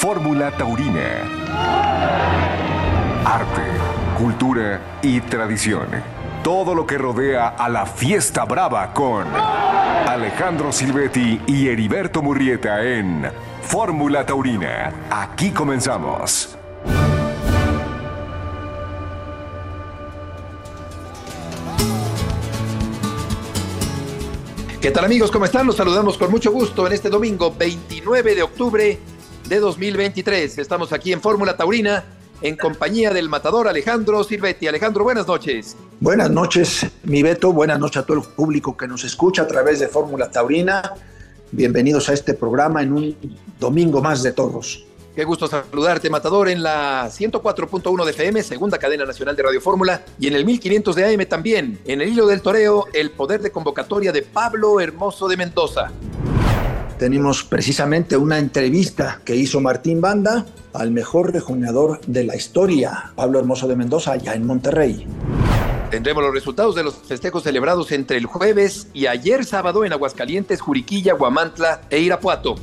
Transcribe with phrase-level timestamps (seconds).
[0.00, 1.28] Fórmula Taurina.
[3.22, 3.60] Arte,
[4.16, 5.88] cultura y tradición.
[6.42, 9.26] Todo lo que rodea a la fiesta brava con
[10.08, 14.90] Alejandro Silvetti y Heriberto Murrieta en Fórmula Taurina.
[15.10, 16.56] Aquí comenzamos.
[24.80, 25.30] ¿Qué tal amigos?
[25.30, 25.66] ¿Cómo están?
[25.66, 28.98] Los saludamos con mucho gusto en este domingo 29 de octubre
[29.50, 30.58] de 2023.
[30.58, 32.04] Estamos aquí en Fórmula Taurina
[32.40, 34.68] en compañía del matador Alejandro Silvetti.
[34.68, 35.76] Alejandro, buenas noches.
[35.98, 37.52] Buenas noches, mi Beto.
[37.52, 40.94] Buenas noches a todo el público que nos escucha a través de Fórmula Taurina.
[41.50, 43.16] Bienvenidos a este programa en un
[43.58, 44.86] domingo más de todos.
[45.16, 50.04] Qué gusto saludarte, Matador, en la 104.1 de FM, segunda cadena nacional de Radio Fórmula,
[50.20, 51.80] y en el 1500 de AM también.
[51.86, 55.90] En el hilo del toreo, el poder de convocatoria de Pablo Hermoso de Mendoza.
[57.00, 63.38] Tenemos precisamente una entrevista que hizo Martín Banda al mejor rejoneador de la historia, Pablo
[63.38, 65.06] Hermoso de Mendoza, allá en Monterrey.
[65.90, 70.60] Tendremos los resultados de los festejos celebrados entre el jueves y ayer sábado en Aguascalientes,
[70.60, 72.56] Juriquilla, Guamantla e Irapuato.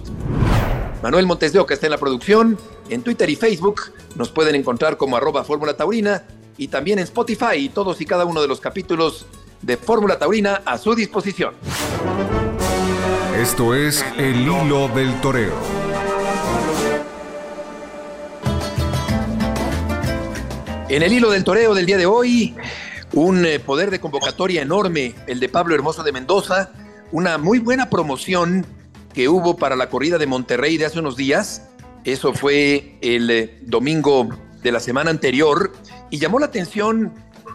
[1.01, 2.59] Manuel Montes de Oca está en la producción.
[2.91, 6.25] En Twitter y Facebook nos pueden encontrar como arroba Fórmula Taurina
[6.57, 9.25] y también en Spotify todos y cada uno de los capítulos
[9.63, 11.55] de Fórmula Taurina a su disposición.
[13.49, 15.55] Esto es El Hilo del Toreo.
[20.89, 22.55] En el hilo del toreo del día de hoy,
[23.13, 26.71] un eh, poder de convocatoria enorme, el de Pablo Hermoso de Mendoza,
[27.13, 28.65] una muy buena promoción
[29.13, 31.69] que hubo para la corrida de Monterrey de hace unos días.
[32.03, 34.27] Eso fue el eh, domingo
[34.61, 35.71] de la semana anterior
[36.11, 37.13] y llamó la atención,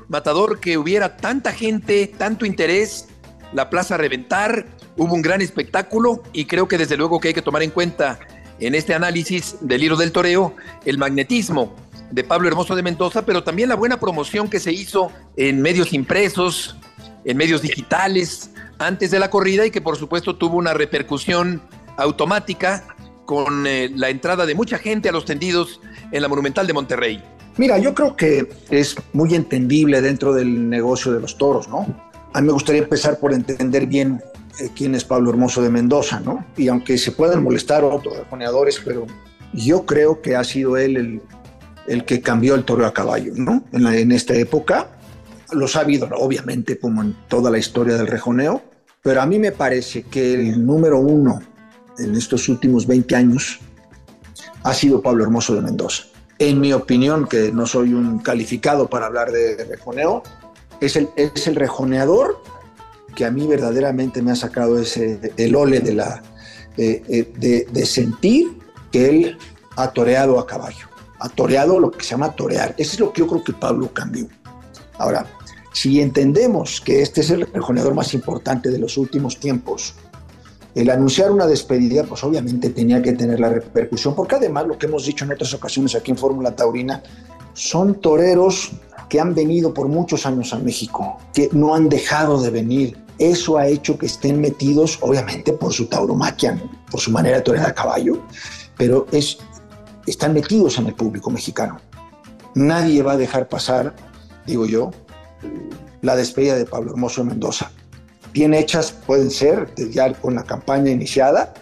[0.09, 3.09] Matador, que hubiera tanta gente, tanto interés,
[3.53, 7.35] la plaza a reventar, hubo un gran espectáculo y creo que desde luego que hay
[7.35, 8.19] que tomar en cuenta
[8.61, 10.55] en este análisis del hilo del toreo
[10.85, 11.75] el magnetismo
[12.11, 15.93] de Pablo Hermoso de Mendoza, pero también la buena promoción que se hizo en medios
[15.93, 16.77] impresos,
[17.25, 21.63] en medios digitales, antes de la corrida y que por supuesto tuvo una repercusión
[21.97, 22.85] automática
[23.25, 27.23] con eh, la entrada de mucha gente a los tendidos en la Monumental de Monterrey.
[27.57, 31.87] Mira, yo creo que es muy entendible dentro del negocio de los toros, ¿no?
[32.33, 34.23] A mí me gustaría empezar por entender bien
[34.75, 36.45] quién es Pablo Hermoso de Mendoza, ¿no?
[36.57, 39.07] Y aunque se puedan molestar otros rejoneadores, pero
[39.53, 41.23] yo creo que ha sido él el,
[41.87, 43.65] el que cambió el toro a caballo, ¿no?
[43.73, 44.89] En, en esta época.
[45.53, 48.63] Los ha habido, obviamente, como en toda la historia del rejoneo,
[49.03, 51.41] pero a mí me parece que el número uno
[51.99, 53.61] en estos últimos 20 años
[54.63, 56.05] ha sido Pablo Hermoso de Mendoza.
[56.39, 60.23] En mi opinión, que no soy un calificado para hablar de rejoneo,
[60.81, 62.43] es el, es el rejoneador
[63.15, 66.23] que a mí verdaderamente me ha sacado ese, el ole de, la,
[66.77, 68.59] eh, eh, de, de sentir
[68.91, 69.39] que él
[69.77, 70.87] ha toreado a caballo,
[71.19, 72.75] ha toreado lo que se llama torear.
[72.79, 74.27] Eso es lo que yo creo que Pablo cambió.
[74.99, 75.27] Ahora,
[75.73, 79.95] si entendemos que este es el rejoneador más importante de los últimos tiempos,
[80.75, 84.87] el anunciar una despedida, pues obviamente tenía que tener la repercusión, porque además lo que
[84.87, 87.03] hemos dicho en otras ocasiones aquí en Fórmula Taurina,
[87.55, 88.73] son toreros
[89.09, 92.97] que han venido por muchos años a México, que no han dejado de venir.
[93.19, 97.67] Eso ha hecho que estén metidos, obviamente, por su tauromaquia, por su manera de torear
[97.67, 98.23] a caballo,
[98.77, 99.39] pero es,
[100.07, 101.79] están metidos en el público mexicano.
[102.55, 103.95] Nadie va a dejar pasar,
[104.47, 104.91] digo yo,
[106.01, 107.71] la despedida de Pablo Hermoso Mendoza.
[108.33, 111.55] Bien hechas pueden ser, ya con la campaña iniciada,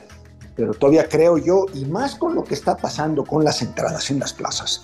[0.56, 4.20] pero todavía creo yo, y más con lo que está pasando con las entradas en
[4.20, 4.82] las plazas.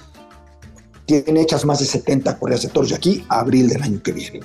[1.06, 4.41] Tienen hechas más de 70 correas de toros de aquí abril del año que viene.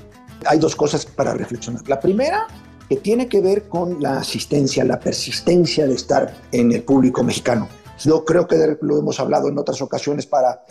[0.45, 1.87] Hay dos cosas para reflexionar.
[1.87, 2.47] La primera,
[2.89, 7.69] que tiene que ver con la asistencia, la persistencia de estar en el público mexicano.
[7.99, 10.63] Yo creo que lo hemos hablado en otras ocasiones para,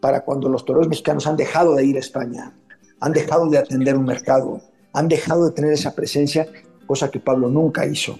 [0.00, 2.56] para cuando los toreros mexicanos han dejado de ir a España,
[3.00, 4.60] han dejado de atender un mercado,
[4.92, 6.46] han dejado de tener esa presencia,
[6.86, 8.18] cosa que Pablo nunca hizo.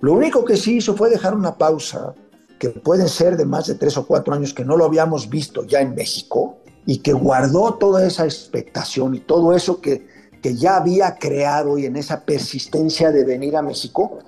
[0.00, 2.14] Lo único que sí hizo fue dejar una pausa,
[2.58, 5.64] que pueden ser de más de tres o cuatro años que no lo habíamos visto
[5.64, 10.08] ya en México, y que guardó toda esa expectación y todo eso que,
[10.42, 14.18] que ya había creado y en esa persistencia de venir a México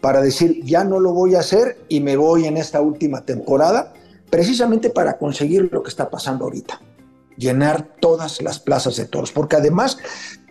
[0.00, 3.92] para decir, ya no lo voy a hacer y me voy en esta última temporada,
[4.30, 6.80] precisamente para conseguir lo que está pasando ahorita
[7.38, 9.96] llenar todas las plazas de toros, porque además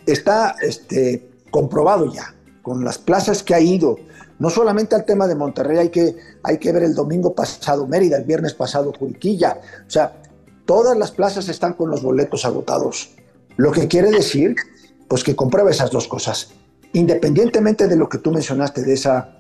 [0.06, 3.98] está este, comprobado ya, con las plazas que ha ido,
[4.40, 8.18] no solamente al tema de Monterrey, hay que, hay que ver el domingo pasado Mérida,
[8.18, 10.14] el viernes pasado Juriquilla, o sea,
[10.66, 13.10] todas las plazas están con los boletos agotados.
[13.58, 14.56] Lo que quiere decir,
[15.08, 16.52] pues que comprueba esas dos cosas.
[16.94, 19.38] Independientemente de lo que tú mencionaste, de esa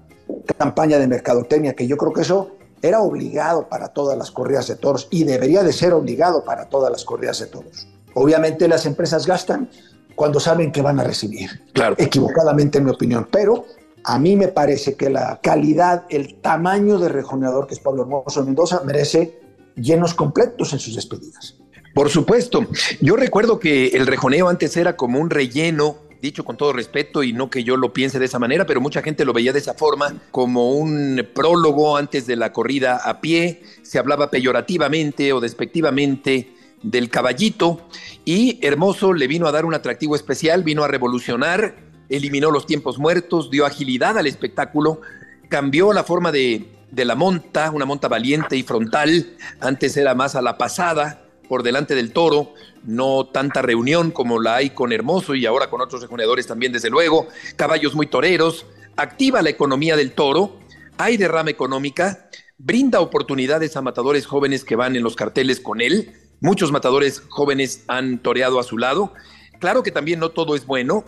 [0.57, 4.75] campaña de mercadotecnia, que yo creo que eso era obligado para todas las corridas de
[4.75, 7.87] toros y debería de ser obligado para todas las corridas de toros.
[8.13, 9.69] Obviamente las empresas gastan
[10.15, 11.49] cuando saben que van a recibir.
[11.73, 11.95] Claro.
[11.97, 13.65] Equivocadamente en mi opinión, pero
[14.03, 18.43] a mí me parece que la calidad, el tamaño de rejoneador que es Pablo Hermoso
[18.43, 19.39] Mendoza merece
[19.75, 21.55] llenos completos en sus despedidas.
[21.97, 22.67] Por supuesto.
[23.01, 27.33] Yo recuerdo que el rejoneo antes era como un relleno dicho con todo respeto y
[27.33, 29.73] no que yo lo piense de esa manera, pero mucha gente lo veía de esa
[29.73, 36.53] forma, como un prólogo antes de la corrida a pie, se hablaba peyorativamente o despectivamente
[36.83, 37.87] del caballito
[38.25, 41.77] y Hermoso le vino a dar un atractivo especial, vino a revolucionar,
[42.09, 45.01] eliminó los tiempos muertos, dio agilidad al espectáculo,
[45.49, 50.35] cambió la forma de, de la monta, una monta valiente y frontal, antes era más
[50.35, 52.53] a la pasada, por delante del toro,
[52.83, 56.89] no tanta reunión como la hay con Hermoso y ahora con otros rejoneadores también, desde
[56.89, 58.65] luego, caballos muy toreros,
[58.95, 60.59] activa la economía del toro,
[60.97, 66.13] hay derrama económica, brinda oportunidades a matadores jóvenes que van en los carteles con él,
[66.39, 69.13] Muchos matadores jóvenes han toreado a su lado.
[69.59, 71.03] Claro que también no todo es bueno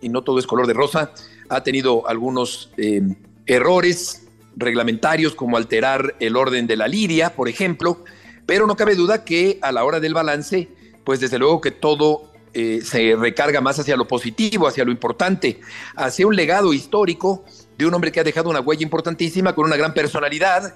[0.00, 1.12] y no todo es color de rosa.
[1.48, 3.00] Ha tenido algunos eh,
[3.46, 8.04] errores reglamentarios como alterar el orden de la lidia, por ejemplo,
[8.46, 10.68] pero no cabe duda que a la hora del balance,
[11.04, 15.60] pues desde luego que todo eh, se recarga más hacia lo positivo, hacia lo importante,
[15.96, 17.44] hacia un legado histórico
[17.78, 20.74] de un hombre que ha dejado una huella importantísima con una gran personalidad,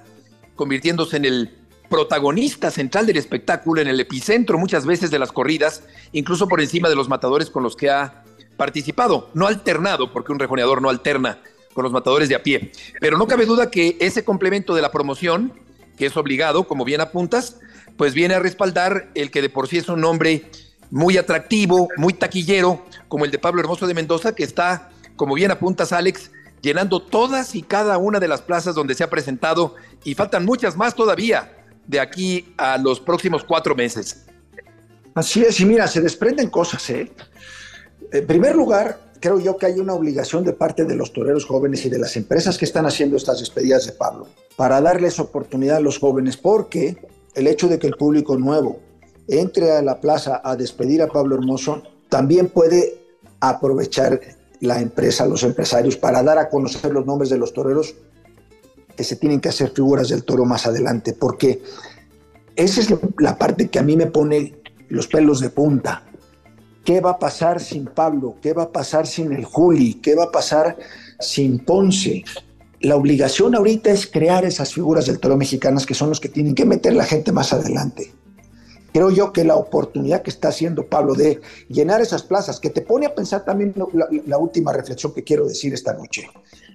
[0.54, 1.50] convirtiéndose en el
[1.88, 5.82] protagonista central del espectáculo, en el epicentro muchas veces de las corridas,
[6.12, 8.24] incluso por encima de los matadores con los que ha
[8.56, 11.38] participado, no alternado, porque un rejoneador no alterna
[11.74, 12.72] con los matadores de a pie.
[13.00, 15.52] Pero no cabe duda que ese complemento de la promoción,
[15.96, 17.58] que es obligado, como bien apuntas,
[17.96, 20.50] pues viene a respaldar el que de por sí es un nombre
[20.90, 25.50] muy atractivo, muy taquillero, como el de Pablo Hermoso de Mendoza, que está, como bien
[25.50, 26.31] apuntas, Alex,
[26.62, 30.76] llenando todas y cada una de las plazas donde se ha presentado y faltan muchas
[30.76, 31.52] más todavía
[31.87, 34.26] de aquí a los próximos cuatro meses.
[35.14, 37.10] Así es, y mira, se desprenden cosas, ¿eh?
[38.12, 41.84] En primer lugar, creo yo que hay una obligación de parte de los toreros jóvenes
[41.84, 44.26] y de las empresas que están haciendo estas despedidas de Pablo
[44.56, 46.96] para darles oportunidad a los jóvenes, porque
[47.34, 48.80] el hecho de que el público nuevo
[49.28, 52.98] entre a la plaza a despedir a Pablo Hermoso también puede
[53.40, 54.20] aprovechar
[54.60, 57.94] la empresa, los empresarios, para dar a conocer los nombres de los toreros
[58.96, 61.62] que se tienen que hacer figuras del toro más adelante, porque
[62.54, 64.54] esa es la parte que a mí me pone
[64.88, 66.04] los pelos de punta.
[66.86, 68.36] ¿Qué va a pasar sin Pablo?
[68.40, 69.94] ¿Qué va a pasar sin el Juli?
[69.94, 70.78] ¿Qué va a pasar
[71.18, 72.22] sin Ponce?
[72.80, 76.54] La obligación ahorita es crear esas figuras del toro mexicanas que son los que tienen
[76.54, 78.14] que meter la gente más adelante.
[78.92, 82.82] Creo yo que la oportunidad que está haciendo Pablo de llenar esas plazas, que te
[82.82, 86.30] pone a pensar también la, la última reflexión que quiero decir esta noche.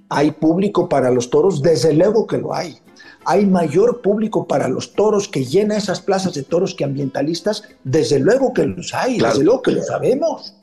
[0.09, 1.61] ¿Hay público para los toros?
[1.61, 2.77] Desde luego que lo hay.
[3.25, 7.63] ¿Hay mayor público para los toros que llena esas plazas de toros que ambientalistas?
[7.83, 10.55] Desde luego que los hay, desde luego que lo sabemos.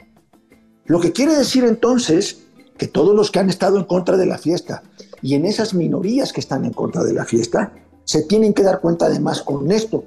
[0.86, 2.38] Lo que quiere decir entonces
[2.76, 4.82] que todos los que han estado en contra de la fiesta
[5.22, 7.72] y en esas minorías que están en contra de la fiesta,
[8.04, 10.04] se tienen que dar cuenta además con esto,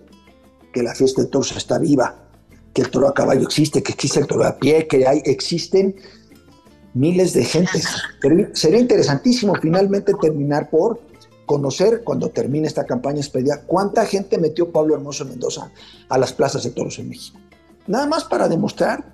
[0.73, 2.15] que la fiesta de toros está viva,
[2.73, 5.95] que el toro a caballo existe, que existe el toro a pie, que hay, existen
[6.93, 7.85] miles de gentes.
[8.53, 10.99] sería interesantísimo finalmente terminar por
[11.51, 15.69] conocer cuando termine esta campaña expedida cuánta gente metió Pablo Hermoso Mendoza
[16.07, 17.37] a las plazas de toros en México.
[17.87, 19.11] Nada más para demostrar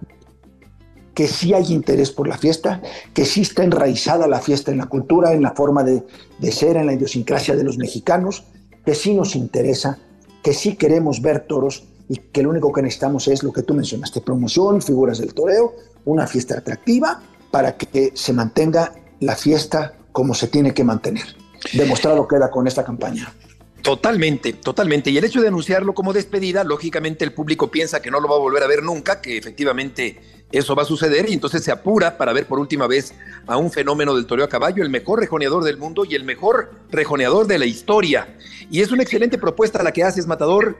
[1.15, 2.79] que sí hay interés por la fiesta,
[3.15, 6.03] que sí está enraizada la fiesta en la cultura, en la forma de,
[6.37, 8.43] de ser, en la idiosincrasia de los mexicanos,
[8.85, 9.97] que sí nos interesa,
[10.43, 13.73] que sí queremos ver toros y que lo único que necesitamos es lo que tú
[13.73, 15.73] mencionaste, promoción, figuras del toreo,
[16.05, 17.19] una fiesta atractiva
[17.49, 21.46] para que se mantenga la fiesta como se tiene que mantener.
[21.73, 23.33] Demostrado queda con esta campaña.
[23.81, 25.11] Totalmente, totalmente.
[25.11, 28.35] Y el hecho de anunciarlo como despedida, lógicamente el público piensa que no lo va
[28.35, 30.19] a volver a ver nunca, que efectivamente
[30.51, 33.13] eso va a suceder y entonces se apura para ver por última vez
[33.45, 36.71] a un fenómeno del toreo a caballo, el mejor rejoneador del mundo y el mejor
[36.89, 38.35] rejoneador de la historia.
[38.69, 40.77] Y es una excelente propuesta la que haces, Matador.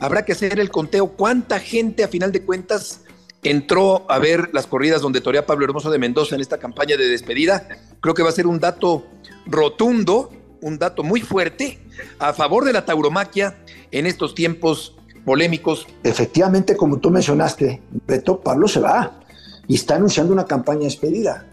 [0.00, 1.08] Habrá que hacer el conteo.
[1.08, 3.02] ¿Cuánta gente a final de cuentas
[3.42, 7.08] entró a ver las corridas donde torea Pablo Hermoso de Mendoza en esta campaña de
[7.08, 7.68] despedida.
[8.00, 9.06] Creo que va a ser un dato
[9.46, 11.78] rotundo, un dato muy fuerte
[12.18, 13.58] a favor de la tauromaquia
[13.90, 15.86] en estos tiempos polémicos.
[16.04, 19.20] Efectivamente, como tú mencionaste, Beto, Pablo se va
[19.66, 21.48] y está anunciando una campaña de despedida.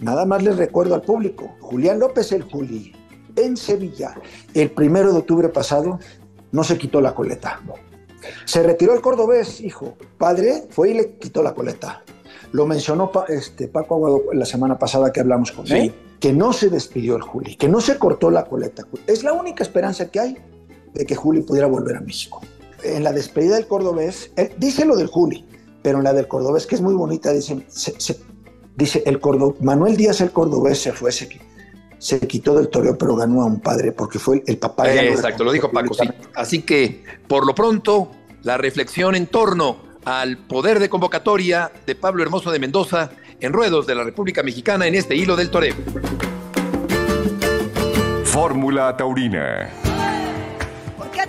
[0.00, 2.94] Nada más les recuerdo al público, Julián López el Juli,
[3.36, 4.14] en Sevilla,
[4.54, 5.98] el primero de octubre pasado,
[6.52, 7.60] no se quitó la coleta.
[8.44, 9.96] Se retiró el cordobés, hijo.
[10.18, 12.02] Padre fue y le quitó la coleta.
[12.52, 16.68] Lo mencionó este, Paco Aguado la semana pasada que hablamos con él, que no se
[16.68, 18.84] despidió el Juli, que no se cortó la coleta.
[19.06, 20.36] Es la única esperanza que hay
[20.92, 22.40] de que Juli pudiera volver a México.
[22.82, 25.46] En la despedida del cordobés, dice lo del Juli,
[25.82, 27.64] pero en la del cordobés, que es muy bonita, dice,
[28.76, 31.28] dice el cordobés, Manuel Díaz el cordobés se fue, se,
[31.98, 34.92] se quitó del toreo, pero ganó a un padre, porque fue el papá.
[34.92, 36.08] exacto, lo dijo Paco, sí.
[36.34, 38.10] Así que, por lo pronto,
[38.42, 43.86] la reflexión en torno al poder de convocatoria de Pablo Hermoso de Mendoza en ruedos
[43.86, 45.74] de la República Mexicana en este hilo del toreo.
[48.24, 49.68] Fórmula Taurina.
[50.96, 51.20] Porque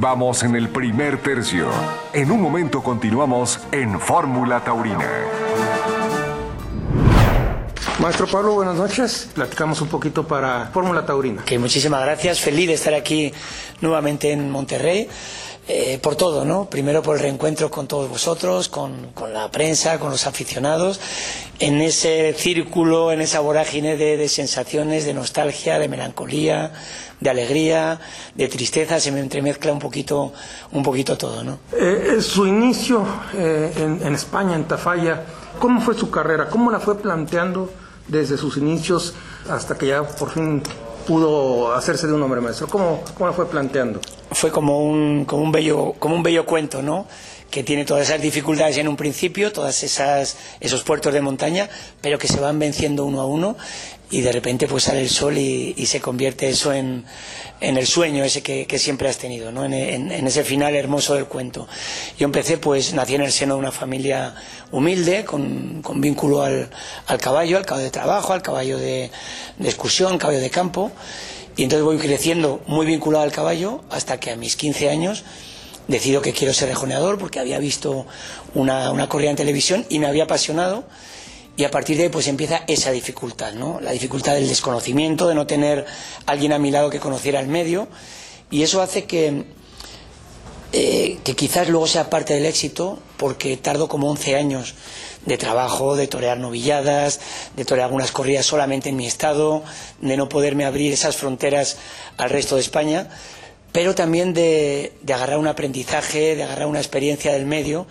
[0.00, 1.68] vamos en el primer tercio.
[2.12, 5.04] En un momento continuamos en Fórmula Taurina.
[7.98, 9.28] Maestro Pablo, buenas noches.
[9.34, 11.44] Platicamos un poquito para Fórmula Taurina.
[11.44, 12.40] Que muchísimas gracias.
[12.40, 13.32] Feliz de estar aquí
[13.80, 15.08] nuevamente en Monterrey.
[15.68, 16.70] Eh, por todo, ¿no?
[16.70, 21.00] Primero por el reencuentro con todos vosotros, con, con, la prensa, con los aficionados,
[21.58, 26.72] en ese círculo, en esa vorágine de, sensaciones, de nostalgia, de melancolía,
[27.20, 28.00] de alegría,
[28.34, 30.32] de tristeza, se me entremezcla un poquito,
[30.72, 31.58] un poquito todo, ¿no?
[31.72, 35.22] Eh, su inicio eh, en, España, en Tafalla,
[35.58, 36.48] ¿cómo fue su carrera?
[36.48, 37.72] ¿Cómo la fue planteando
[38.08, 39.14] desde sus inicios
[39.48, 40.62] hasta que ya por fin
[41.06, 42.66] pudo hacerse de un hombre maestro?
[42.68, 44.00] ¿Cómo, cómo la fue planteando?
[44.32, 47.06] Fue como un, como un, bello, como un bello cuento, ¿no?
[47.50, 51.70] que tiene todas esas dificultades en un principio, todas esas esos puertos de montaña,
[52.00, 53.56] pero que se van venciendo uno a uno
[54.10, 57.04] y de repente pues sale el sol y, se convierte eso en,
[57.60, 59.64] en, el sueño ese que, siempre has tenido, ¿no?
[59.64, 61.66] En, ese final hermoso del cuento.
[62.18, 64.34] Yo empecé pues, nací en el seno de una familia
[64.70, 66.70] humilde, con, con vínculo al,
[67.06, 69.10] al, caballo, al caballo de trabajo, al caballo de,
[69.60, 70.92] excursión, caballo de campo,
[71.56, 75.24] y entonces voy creciendo muy vinculado al caballo hasta que a mis 15 años
[75.88, 78.06] decido que quiero ser rejoneador porque había visto
[78.54, 80.84] una, una corrida en televisión y me había apasionado
[81.56, 83.80] y a partir de ahí pues empieza esa dificultad, ¿no?
[83.80, 85.86] La dificultad del desconocimiento, de no tener
[86.26, 87.88] alguien a mi lado que conociera el medio
[88.50, 89.44] y eso hace que,
[90.72, 94.74] eh, que quizás luego sea parte del éxito porque tardo como 11 años
[95.24, 97.20] de trabajo, de torear novilladas,
[97.56, 99.64] de torear algunas corridas solamente en mi estado,
[100.00, 101.78] de no poderme abrir esas fronteras
[102.18, 103.08] al resto de España,
[103.72, 107.86] pero también de, de agarrar un aprendizaje, de agarrar una experiencia del medio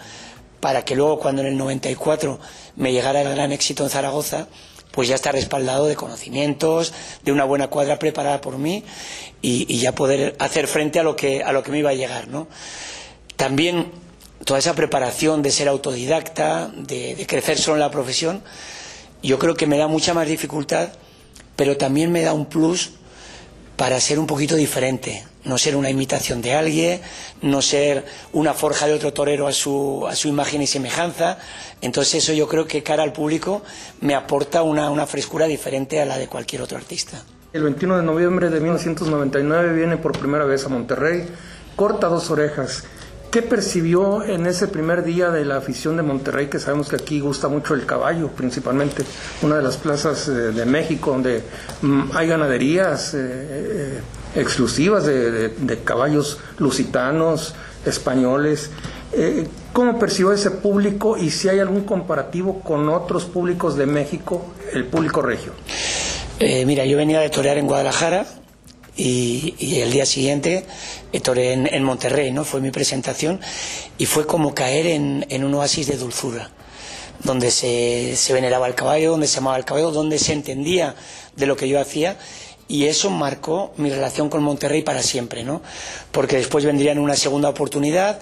[0.61, 2.39] para que luego cuando en el 94
[2.75, 4.47] me llegara el gran éxito en Zaragoza,
[4.91, 8.83] pues ya está respaldado de conocimientos, de una buena cuadra preparada por mí
[9.41, 12.27] y, ya poder hacer frente a lo que a lo que me iba a llegar,
[12.29, 12.47] ¿no?
[13.35, 13.91] También
[14.45, 18.41] toda esa preparación de ser autodidacta, de, de crecer solo en la profesión,
[19.21, 20.89] yo creo que me da mucha más dificultad,
[21.55, 22.91] pero también me da un plus
[23.75, 27.01] para ser un poquito diferente, no ser una imitación de alguien,
[27.41, 31.37] no ser una forja de otro torero a su, a su imagen y semejanza.
[31.81, 33.63] Entonces eso yo creo que cara al público
[34.01, 37.23] me aporta una, una frescura diferente a la de cualquier otro artista.
[37.53, 41.25] El 21 de noviembre de 1999 viene por primera vez a Monterrey,
[41.75, 42.83] corta dos orejas.
[43.31, 47.19] ¿Qué percibió en ese primer día de la afición de Monterrey, que sabemos que aquí
[47.19, 49.03] gusta mucho el caballo, principalmente
[49.41, 51.43] una de las plazas eh, de México donde
[51.81, 54.01] mm, hay ganaderías eh, eh,
[54.35, 58.69] exclusivas de, caballos lusitanos, españoles?
[59.73, 64.85] ¿Cómo percibió ese público y si hay algún comparativo con otros públicos de México, el
[64.85, 65.53] público regio?
[66.65, 68.25] mira, yo venía de torear en Guadalajara,
[68.97, 70.65] y, el día siguiente
[71.23, 72.43] toré en, Monterrey, ¿no?
[72.43, 73.39] Fue mi presentación
[73.97, 76.49] y fue como caer en, un oasis de dulzura,
[77.23, 80.95] donde se, veneraba el caballo, donde se amaba el caballo, donde se entendía
[81.35, 82.17] de lo que yo hacía
[82.67, 85.61] y eso marcó mi relación con Monterrey para siempre, ¿no?
[86.11, 88.19] Porque después vendría una segunda oportunidad,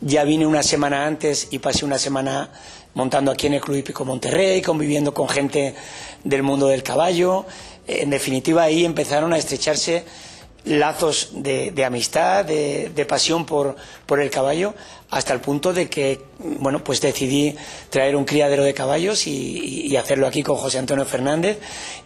[0.00, 2.50] ya vine una semana antes y pasé una semana
[2.94, 5.74] montando aquí en el Club Hípico Monterrey, conviviendo con gente
[6.24, 7.46] del mundo del caballo,
[7.86, 10.04] en definitiva ahí empezaron a estrecharse
[10.64, 14.74] lazos de, amistad, de, pasión por, por, el caballo,
[15.10, 17.56] hasta el punto de que, bueno, pues decidí
[17.90, 21.58] traer un criadero de caballos y, hacerlo aquí con José Antonio Fernández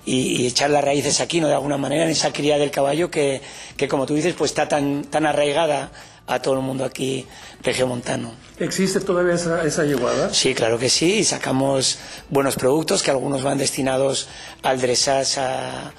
[0.04, 1.48] y, echar las raíces aquí, ¿no?
[1.48, 3.40] De alguna manera, en esa cría del caballo que,
[3.76, 5.90] que como tú dices, pues está tan, tan arraigada
[6.26, 7.26] a todo el mundo aquí
[7.62, 8.32] regiomontano.
[8.58, 10.32] ¿Existe todavía esa, esa yeguada?
[10.32, 11.98] Sí, claro que sí, y sacamos
[12.30, 14.28] buenos productos que algunos van destinados
[14.62, 15.92] al dressage a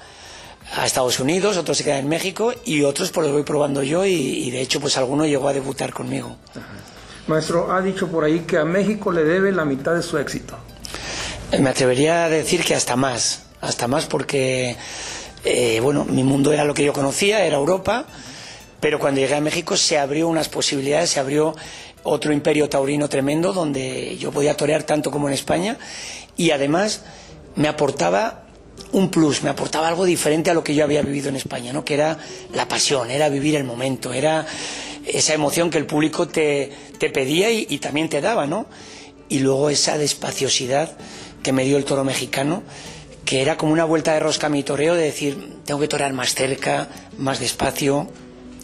[0.72, 4.04] a Estados Unidos, otros se quedan en México y otros pues los voy probando yo
[4.04, 6.36] y, de hecho pues alguno llegó a debutar conmigo.
[7.26, 10.56] Maestro, ha dicho por ahí que a México le debe la mitad de su éxito.
[11.58, 14.76] Me atrevería a decir que hasta más, hasta más porque,
[15.44, 18.06] eh, bueno, mi mundo era lo que yo conocía, era Europa,
[18.80, 21.54] pero cuando llegué a México se abrió unas posibilidades, se abrió
[22.02, 25.78] otro imperio taurino tremendo donde yo podía torear tanto como en España
[26.36, 27.02] y además
[27.56, 28.43] me aportaba
[28.92, 31.84] un plus, me aportaba algo diferente a lo que yo había vivido en España, ¿no?
[31.84, 32.18] que era
[32.52, 34.46] la pasión, era vivir el momento, era
[35.04, 36.72] esa emoción que el público te,
[37.12, 38.66] pedía y, también te daba, ¿no?
[39.28, 40.96] Y luego esa despaciosidad
[41.42, 42.62] que me dio el toro mexicano,
[43.24, 46.12] que era como una vuelta de rosca a mi toreo, de decir, tengo que torear
[46.12, 46.88] más cerca,
[47.18, 48.08] más despacio,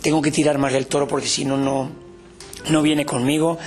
[0.00, 3.58] tengo que tirar más del toro porque si no, no viene conmigo.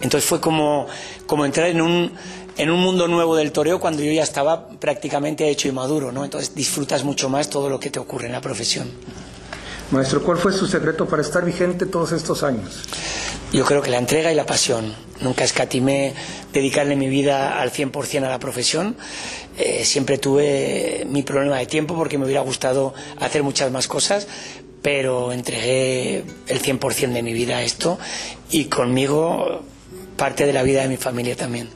[0.00, 0.86] Entonces fue como,
[1.26, 2.12] como entrar en un,
[2.56, 6.24] en un mundo nuevo del toreo cuando yo ya estaba prácticamente hecho y maduro, ¿no?
[6.24, 8.90] Entonces disfrutas mucho más todo lo que te ocurre en la profesión.
[9.90, 12.82] Maestro, ¿cuál fue su secreto para estar vigente todos estos años?
[13.52, 14.92] Yo creo que la entrega y la pasión.
[15.20, 16.12] Nunca escatimé
[16.52, 18.96] dedicarle mi vida al 100% a la profesión.
[19.56, 24.26] Eh, siempre tuve mi problema de tiempo porque me hubiera gustado hacer muchas más cosas,
[24.82, 27.98] pero entregué el 100% de mi vida a esto
[28.50, 29.62] y conmigo
[30.16, 31.68] parte de la vida de mi familia también.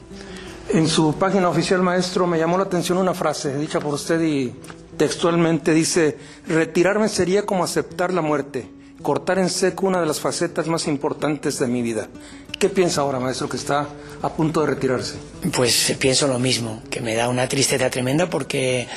[0.73, 4.53] En su página oficial, maestro, me llamó la atención una frase dicha por usted y
[4.97, 6.17] textualmente dice,
[6.47, 8.67] retirarme sería como aceptar la muerte,
[9.01, 12.07] cortar en seco una de las facetas más importantes de mi vida.
[12.57, 13.87] ¿Qué piensa ahora, maestro, que está
[14.21, 15.15] a punto de retirarse?
[15.55, 18.87] Pues pienso lo mismo, que me da una tristeza tremenda porque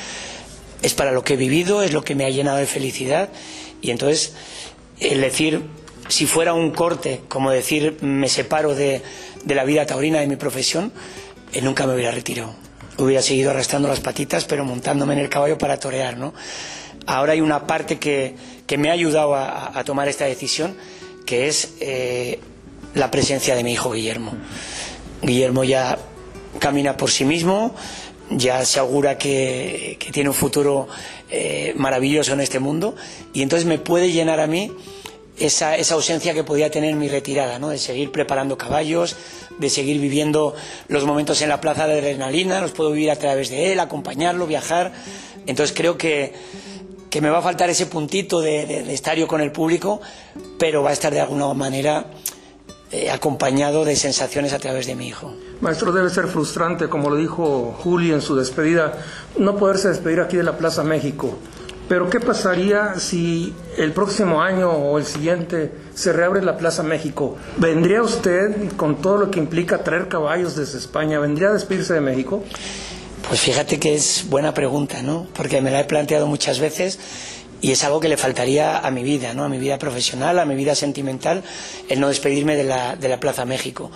[0.81, 3.29] es para lo que he vivido, es lo que me ha llenado de felicidad
[3.81, 4.33] y entonces
[4.99, 5.63] el decir,
[6.07, 9.01] si fuera un corte, como decir, me separo de,
[9.45, 10.91] de la vida taurina de mi profesión,
[11.61, 12.53] nunca me hubiera retirado.
[12.97, 16.33] Hubiera seguido arrastrando las patitas, pero montándome en el caballo para torear, ¿no?
[17.07, 18.35] Ahora hay una parte que,
[18.77, 20.75] me ha ayudado a, tomar esta decisión,
[21.25, 22.39] que es eh,
[22.93, 24.33] la presencia de mi hijo Guillermo.
[25.21, 25.97] Guillermo ya
[26.59, 27.75] camina por sí mismo,
[28.31, 30.87] ya se augura que, tiene un futuro
[31.29, 32.95] eh, maravilloso en este mundo
[33.33, 34.71] y entonces me puede llenar a mí
[35.37, 37.69] esa, esa ausencia que podía tener en mi retirada, ¿no?
[37.69, 39.15] de seguir preparando caballos,
[39.57, 40.55] de seguir viviendo
[40.87, 44.47] los momentos en la plaza de adrenalina, los puedo vivir a través de él, acompañarlo,
[44.47, 44.93] viajar.
[45.45, 46.33] Entonces creo que,
[47.09, 50.01] que me va a faltar ese puntito de, de, estar yo con el público,
[50.57, 52.07] pero va a estar de alguna manera
[52.91, 55.33] eh, acompañado de sensaciones a través de mi hijo.
[55.59, 58.93] Maestro, debe ser frustrante, como lo dijo Juli en su despedida,
[59.37, 61.37] no poderse despedir aquí de la Plaza México.
[61.87, 67.37] Pero ¿qué pasaría si el próximo año o el siguiente se reabre la Plaza México?
[67.57, 71.19] ¿Vendría usted con todo lo que implica traer caballos desde España?
[71.19, 72.43] ¿Vendría a despedirse de México?
[73.27, 75.27] Pues fíjate que es buena pregunta, ¿no?
[75.35, 76.97] Porque me la he planteado muchas veces
[77.61, 79.43] y es algo que le faltaría a mi vida, ¿no?
[79.43, 81.43] A mi vida profesional, a mi vida sentimental,
[81.87, 83.91] el no despedirme de la, de la Plaza México.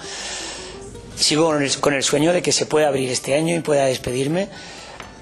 [1.15, 3.85] Sigo con el, con el sueño de que se pueda abrir este año y pueda
[3.85, 4.47] despedirme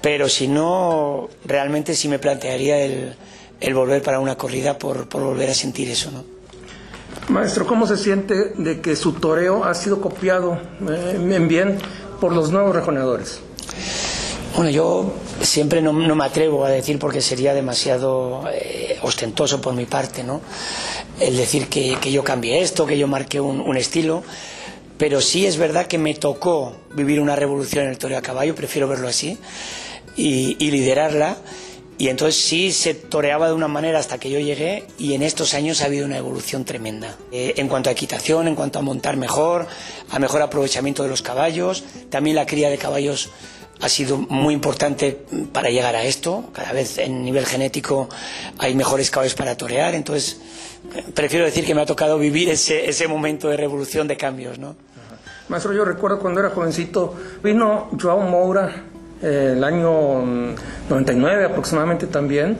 [0.00, 3.16] pero si no, realmente sí me plantearía el,
[3.74, 6.24] volver para una corrida por, volver a sentir eso, ¿no?
[7.28, 10.58] Maestro, ¿cómo se siente de que su toreo ha sido copiado
[10.88, 11.78] eh, en bien
[12.20, 13.40] por los nuevos rejoneadores?
[14.54, 19.84] Bueno, yo siempre no, me atrevo a decir porque sería demasiado eh, ostentoso por mi
[19.84, 20.40] parte, ¿no?
[21.20, 24.22] El decir que, yo cambié esto, que yo marqué un, un, estilo,
[24.96, 28.54] pero sí es verdad que me tocó vivir una revolución en el toreo a caballo,
[28.54, 29.38] prefiero verlo así
[30.16, 31.36] y, liderarla.
[31.98, 35.52] Y entonces sí se toreaba de una manera hasta que yo llegué y en estos
[35.54, 37.16] años ha habido una evolución tremenda.
[37.32, 39.66] Eh, en cuanto a equitación, en cuanto a montar mejor,
[40.08, 43.30] a mejor aprovechamiento de los caballos, también la cría de caballos
[43.80, 45.18] ha sido muy importante
[45.52, 46.50] para llegar a esto.
[46.52, 48.08] Cada vez en nivel genético
[48.58, 50.40] hay mejores caballos para torear, entonces
[51.14, 54.58] prefiero decir que me ha tocado vivir ese, ese momento de revolución de cambios.
[54.58, 54.76] ¿no?
[55.48, 58.84] Maestro, yo recuerdo cuando era jovencito, vino Joao Moura
[59.22, 60.22] el año
[60.88, 62.58] 99 aproximadamente también.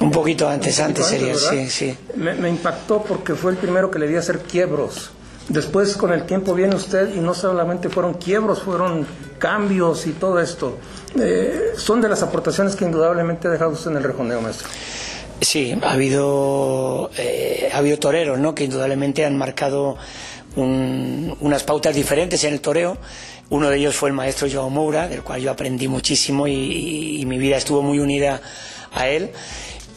[0.00, 1.96] Un poquito antes, antes sería, sí, sí.
[2.16, 5.10] Me, impactó porque fue el primero que le a hacer quiebros.
[5.48, 9.06] Después con el tiempo viene usted y no solamente fueron quiebros, fueron
[9.38, 10.78] cambios y todo esto.
[11.18, 14.68] Eh, son de las aportaciones que indudablemente ha dejado usted en el rejoneo, maestro.
[15.40, 18.54] Sí, ha habido, eh, ha habido toreros, ¿no?
[18.54, 19.96] Que indudablemente han marcado
[20.56, 22.98] unas pautas diferentes en el toreo.
[23.50, 27.36] Uno de ellos fue el maestro Joao Moura, del cual yo aprendí muchísimo y, mi
[27.36, 28.40] vida estuvo muy unida
[28.92, 29.32] a él.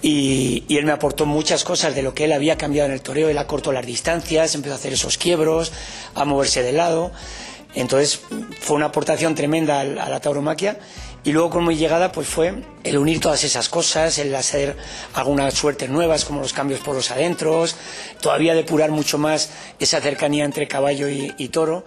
[0.02, 3.30] Y, él me aportó muchas cosas de lo que él había cambiado en el toreo.
[3.30, 5.72] Él acortó las distancias, empezó a hacer esos quiebros,
[6.16, 7.12] a moverse de lado.
[7.76, 8.22] Entonces
[8.60, 10.78] fue una aportación tremenda a la tauromaquia
[11.24, 14.76] y luego con mi llegada pues fue el unir todas esas cosas, el hacer
[15.14, 17.76] algunas suertes nuevas como los cambios por los adentros,
[18.22, 21.84] todavía depurar mucho más esa cercanía entre caballo y, toro.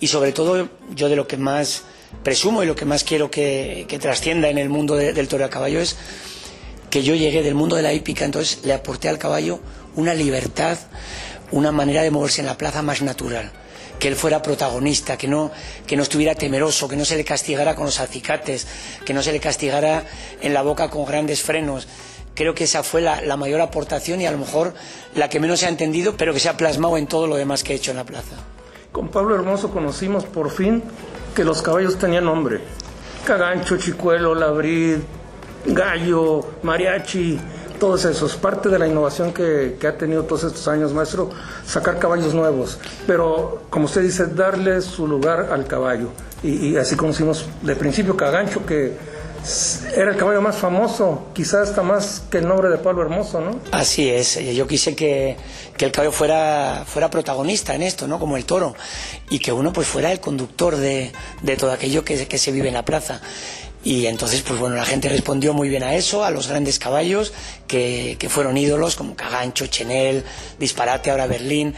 [0.00, 1.82] Y sobre todo yo de lo que más
[2.22, 5.80] presumo y lo que más quiero que, trascienda en el mundo del toro a caballo
[5.80, 5.96] es
[6.90, 9.60] que yo llegué del mundo de la hípica, entonces le aporté al caballo
[9.94, 10.78] una libertad,
[11.50, 13.52] una manera de moverse en la plaza más natural
[13.98, 15.50] que él fuera protagonista, que no,
[15.86, 18.66] que no estuviera temeroso, que no se le castigara con los acicates,
[19.04, 20.04] que no se le castigara
[20.40, 21.88] en la boca con grandes frenos.
[22.34, 24.72] Creo que esa fue la, mayor aportación y a lo mejor
[25.14, 27.64] la que menos se ha entendido, pero que se ha plasmado en todo lo demás
[27.64, 28.36] que he hecho en la plaza.
[28.92, 30.82] Con Pablo Hermoso conocimos por fin
[31.34, 32.60] que los caballos tenían nombre.
[33.24, 34.98] Cagancho, Chicuelo, Labrid,
[35.66, 37.38] Gallo, Mariachi,
[37.78, 38.36] todos esos.
[38.36, 41.30] Parte de la innovación que, ha tenido todos estos años, maestro,
[41.66, 42.78] sacar caballos nuevos.
[43.06, 46.08] Pero, como usted dice, darle su lugar al caballo.
[46.42, 48.96] Y, así conocimos de principio Cagancho, que
[49.96, 53.58] era el caballo más famoso, quizás hasta más que el nombre de Pablo Hermoso, ¿no?
[53.72, 55.36] Así es, yo quise que,
[55.78, 58.18] el caballo fuera, fuera protagonista en esto, ¿no?
[58.18, 58.74] Como el toro,
[59.30, 61.12] y que uno pues fuera el conductor de,
[61.58, 63.20] todo aquello que, que se vive en la plaza.
[63.84, 67.32] Y entonces, pues bueno, la gente respondió muy bien a eso, a los grandes caballos
[67.66, 70.24] que, que fueron ídolos como Cagancho, Chenel,
[70.58, 71.74] Disparate, ahora Berlín,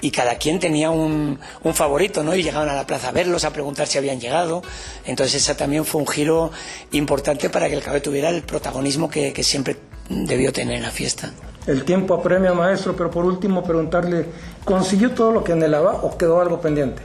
[0.00, 2.34] y cada quien tenía un, un, favorito, ¿no?
[2.34, 4.62] Y llegaban a la plaza a verlos, a preguntar si habían llegado.
[5.04, 6.50] Entonces, ese también fue un giro
[6.90, 9.76] importante para que el caballo tuviera el protagonismo que, que siempre
[10.08, 11.32] debió tener en la fiesta.
[11.66, 14.26] El tiempo apremia, maestro, pero por último preguntarle,
[14.64, 17.02] ¿consiguió todo lo que anhelaba o quedó algo pendiente?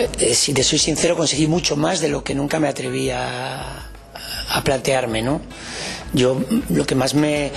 [0.00, 3.10] Eh, eh, si te soy sincero, conseguí mucho más de lo que nunca me atreví
[3.10, 3.86] a,
[4.64, 5.42] plantearme, ¿no?
[6.14, 7.52] Yo lo que más me,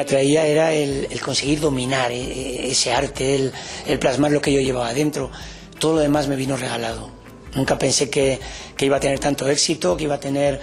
[0.00, 3.52] atraía era el, conseguir dominar eh, ese arte,
[3.86, 5.30] el, plasmar lo que yo llevaba adentro.
[5.78, 7.08] Todo lo demás me vino regalado.
[7.54, 8.40] Nunca pensé que,
[8.80, 10.60] iba a tener tanto éxito, que iba a tener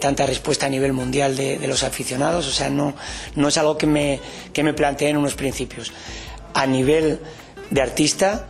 [0.00, 2.48] tanta respuesta a nivel mundial de, los aficionados.
[2.48, 2.94] O sea, no,
[3.36, 4.20] no es algo que me,
[4.54, 5.92] que me planteé en unos principios.
[6.54, 7.20] A nivel
[7.70, 8.48] de artista,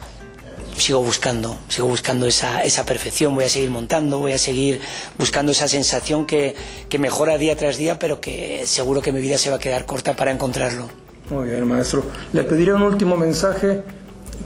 [0.77, 4.81] sigo buscando, sigo buscando esa, esa perfección, voy a seguir montando, voy a seguir
[5.19, 6.55] buscando esa sensación que,
[6.89, 9.87] que mejora día tras día, pero que seguro que mi vida se va a quedar
[9.87, 10.89] corta para encontrarlo.
[11.31, 12.05] Muy bien, maestro.
[12.33, 13.83] Le pediré un último mensaje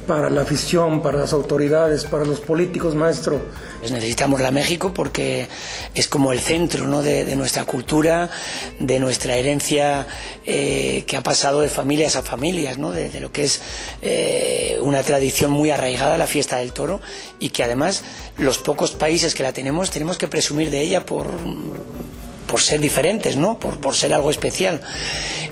[0.06, 3.40] para la afición, para las autoridades, para los políticos, maestro?
[3.80, 5.48] Pues necesitamos la México porque
[5.94, 7.02] es como el centro ¿no?
[7.02, 8.30] de, nuestra cultura,
[8.78, 10.06] de nuestra herencia
[10.44, 12.92] eh, que ha pasado de familias a familias, ¿no?
[12.92, 13.60] de, lo que es
[14.02, 17.00] eh, una tradición muy arraigada, la fiesta del toro,
[17.38, 18.04] y que además
[18.38, 21.26] los pocos países que la tenemos tenemos que presumir de ella por
[22.46, 23.58] por ser diferentes, ¿no?
[23.58, 24.80] Por, por ser algo especial.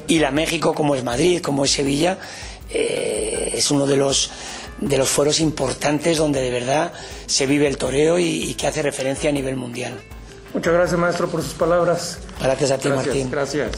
[0.07, 2.19] Y la México, como es Madrid, como es Sevilla,
[2.75, 4.31] eh, es uno de los
[4.81, 6.93] de los foros importantes donde de verdad
[7.27, 9.95] se vive el toreo y, que hace referencia a nivel mundial.
[10.53, 12.19] Muchas gracias, maestro, por sus palabras.
[12.41, 13.31] Gracias a ti, Martín.
[13.31, 13.71] Gracias.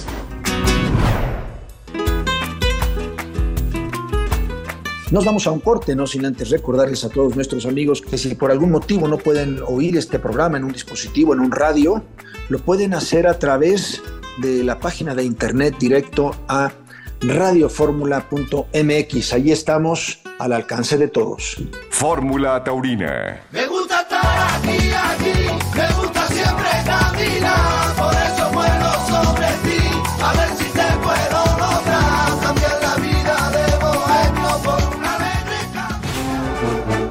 [5.11, 8.35] Nos vamos a un corte, no sin antes recordarles a todos nuestros amigos que si
[8.35, 12.03] por algún motivo no pueden oír este programa en un dispositivo, en un radio,
[12.49, 14.03] lo pueden hacer a través
[14.39, 16.73] de la página de internet directo a
[17.20, 19.33] radioformula.mx.
[19.33, 21.57] Allí estamos al alcance de todos.
[21.90, 23.40] Fórmula Taurina.
[23.50, 25.33] Me gusta estar aquí, aquí,
[25.74, 29.81] me gusta siempre caminar, por eso vuelo sobre ti,
[30.22, 35.57] a ver si te puedo lograr, cambiar la vida de bohemio por una alegre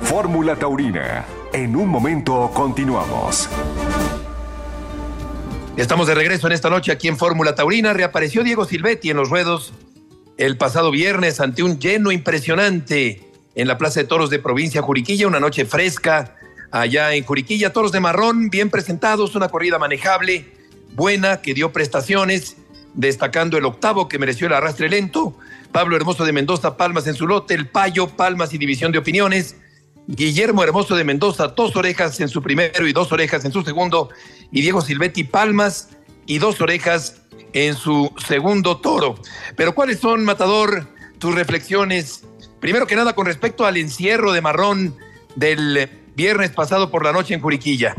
[0.03, 1.25] Fórmula Taurina.
[1.51, 3.49] En un momento continuamos.
[5.77, 7.91] Estamos de regreso en esta noche aquí en Fórmula Taurina.
[7.91, 9.73] Reapareció Diego Silvetti en los ruedos
[10.38, 13.21] el pasado viernes ante un lleno impresionante
[13.56, 16.36] en la Plaza de Toros de Provincia Juriquilla, una noche fresca
[16.71, 20.45] allá en Juriquilla, toros de marrón bien presentados, una corrida manejable,
[20.93, 22.58] buena, que dio prestaciones,
[22.93, 25.38] destacando el octavo que mereció el arrastre lento,
[25.71, 29.56] Pablo Hermoso de Mendoza, Palmas en su lote, el Payo, Palmas y División de Opiniones,
[30.08, 34.10] Guillermo Hermoso de Mendoza, dos orejas en su primero y dos orejas en su segundo,
[34.52, 35.89] y Diego Silvetti, Palmas
[36.25, 37.21] y dos orejas
[37.53, 39.15] en su segundo toro.
[39.55, 40.88] Pero ¿cuáles son, Matador,
[41.19, 42.23] tus reflexiones?
[42.59, 44.95] Primero que nada con respecto al encierro de marrón
[45.35, 47.95] del viernes pasado por la noche en Juriquilla.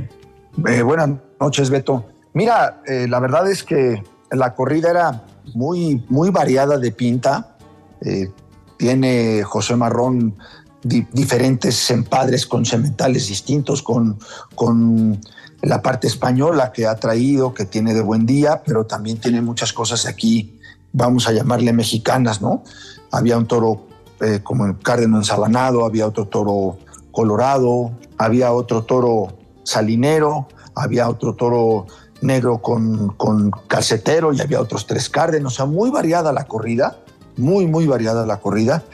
[0.66, 1.10] Eh, buenas
[1.40, 2.06] noches, Beto.
[2.32, 7.56] Mira, eh, la verdad es que la corrida era muy, muy variada de pinta.
[8.02, 8.30] Eh,
[8.76, 10.36] tiene José Marrón
[10.82, 14.18] diferentes empadres con sementales distintos, con,
[14.54, 15.20] con
[15.66, 19.72] la parte española que ha traído, que tiene de buen día, pero también tiene muchas
[19.72, 20.60] cosas aquí,
[20.92, 22.62] vamos a llamarle mexicanas, ¿no?
[23.10, 23.86] Había un toro
[24.20, 26.78] eh, como el cárdeno ensabanado, había otro toro
[27.10, 31.86] colorado, había otro toro salinero, había otro toro
[32.20, 36.96] negro con, con calcetero y había otros tres cárdenos, o sea, muy variada la corrida,
[37.36, 38.84] muy, muy variada la corrida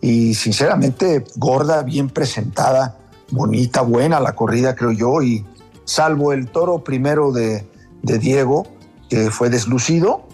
[0.00, 2.96] y sinceramente gorda, bien presentada,
[3.30, 5.44] bonita, buena la corrida, creo yo, y
[5.86, 7.66] salvo el toro primero de,
[8.02, 8.66] de Diego,
[9.08, 10.26] que fue deslucido,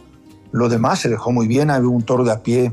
[0.51, 2.73] lo demás se dejó muy bien, había un toro de a pie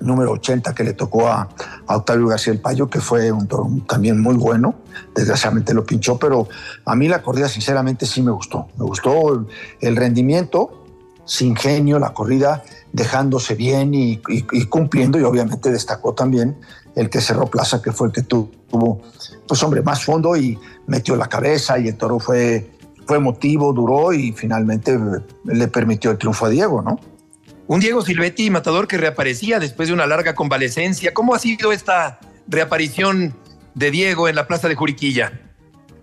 [0.00, 1.48] número 80 que le tocó a,
[1.86, 4.76] Octavio García el Payo, que fue un toro también muy bueno.
[5.14, 6.48] Desgraciadamente lo pinchó, pero
[6.84, 8.68] a mí la corrida sinceramente sí me gustó.
[8.78, 9.44] Me gustó
[9.80, 10.84] el, rendimiento,
[11.24, 12.62] sin genio, la corrida
[12.92, 14.18] dejándose bien y,
[14.68, 16.58] cumpliendo y obviamente destacó también
[16.96, 19.02] el que cerró plaza, que fue el que tuvo,
[19.46, 22.70] pues hombre, más fondo y metió la cabeza y el toro fue,
[23.06, 24.98] fue emotivo, duró y finalmente
[25.44, 26.98] le permitió el triunfo a Diego, ¿no?
[27.70, 31.14] Un Diego Silvetti, matador que reaparecía después de una larga convalecencia.
[31.14, 33.32] ¿Cómo ha sido esta reaparición
[33.76, 35.40] de Diego en la plaza de Juriquilla?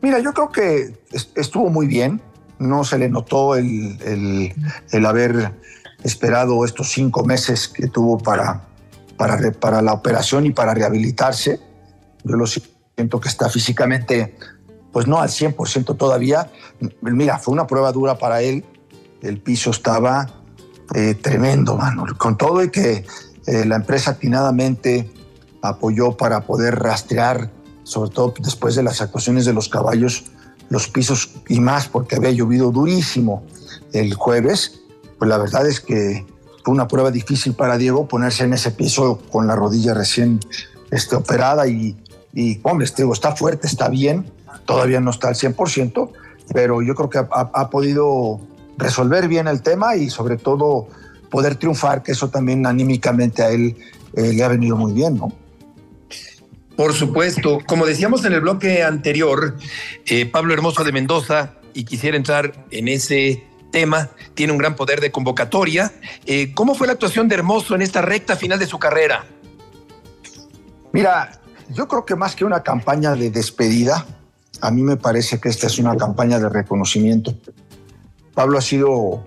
[0.02, 0.98] Mira, yo creo que
[1.36, 2.22] estuvo muy bien.
[2.60, 4.54] No se le notó el,
[4.92, 5.52] el, haber
[6.04, 8.66] esperado estos cinco meses que tuvo para,
[9.18, 11.60] para, para la operación y para rehabilitarse.
[12.24, 14.38] Yo lo siento que está físicamente,
[14.92, 16.50] pues no al 100% todavía.
[17.02, 18.64] Mira, fue una prueba dura para él.
[19.22, 20.28] El piso estaba
[20.96, 22.06] eh, tremendo, mano.
[22.18, 23.06] Con todo y que
[23.46, 25.12] eh, la empresa atinadamente
[25.62, 27.50] apoyó para poder rastrear,
[27.84, 30.26] sobre todo después de las actuaciones de los caballos,
[30.70, 33.44] los pisos y más porque había llovido durísimo
[33.94, 34.82] el jueves,
[35.18, 36.26] pues la verdad es que
[36.68, 40.42] fue una prueba difícil para Diego ponerse en ese piso con la rodilla recién
[40.92, 41.96] este, operada y,
[42.34, 44.30] y hombre, este, está fuerte, está bien,
[44.66, 46.12] todavía no está al 100%,
[46.54, 48.42] pero yo creo que ha, ha podido
[48.78, 50.90] resolver bien el tema y sobre todo
[51.30, 53.78] poder triunfar, que eso también anímicamente a él
[54.12, 55.32] eh, le ha venido muy bien, ¿no?
[56.76, 59.56] Por supuesto, como decíamos en el bloque anterior,
[60.06, 63.48] eh, Pablo Hermoso de Mendoza, y quisiera entrar en ese
[64.34, 65.92] tiene un gran poder de convocatoria.
[66.26, 69.26] Eh, ¿Cómo fue la actuación de Hermoso en esta recta final de su carrera?
[70.94, 74.06] Mira, yo creo que más que una campaña de despedida,
[74.62, 77.36] a mí me parece que esta es una campaña de reconocimiento.
[78.34, 79.24] Pablo ha sido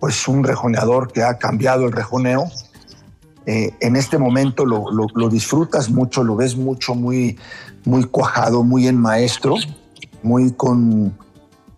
[0.00, 2.44] pues un rejoneador que ha cambiado el rejoneo.
[3.46, 7.38] Eh, en este momento lo, disfrutas mucho, lo ves mucho, muy,
[7.84, 9.54] muy cuajado, muy en maestro,
[10.22, 11.16] muy con,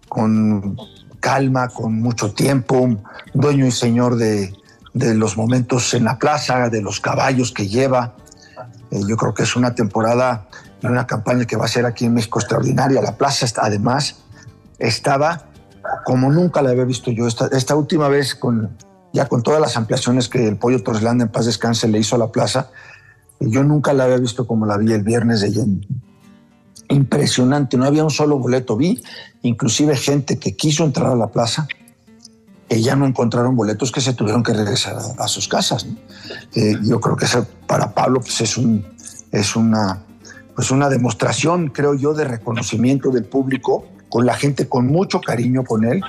[0.09, 0.77] con
[1.20, 2.88] calma, con mucho tiempo,
[3.35, 4.54] dueño y señor de,
[4.92, 8.14] los momentos en la plaza, de los caballos que lleva.
[8.90, 10.48] Eh, yo creo que es una temporada
[10.83, 13.00] y una campaña que va a ser aquí en México extraordinaria.
[13.00, 14.16] La plaza además
[14.78, 15.46] estaba
[16.04, 17.26] como nunca la había visto yo.
[17.26, 18.76] Esta, última vez, con,
[19.12, 22.18] ya con todas las ampliaciones que el Pollo Torreslanda en paz descanse le hizo a
[22.18, 22.70] la plaza,
[23.40, 25.50] yo nunca la había visto como la vi el viernes de.
[26.90, 28.76] Impresionante, no había un solo boleto.
[28.76, 29.03] Vi
[29.42, 31.68] inclusive gente que quiso entrar a la plaza
[32.68, 35.87] y ya no encontraron boletos que se tuvieron que regresar a, sus casas.
[36.55, 37.26] Eh, yo creo que
[37.66, 38.61] para Pablo pues es,
[39.31, 40.03] es una,
[40.55, 45.64] pues una demostración, creo yo, de reconocimiento del público con la gente con mucho cariño
[45.64, 46.03] con él.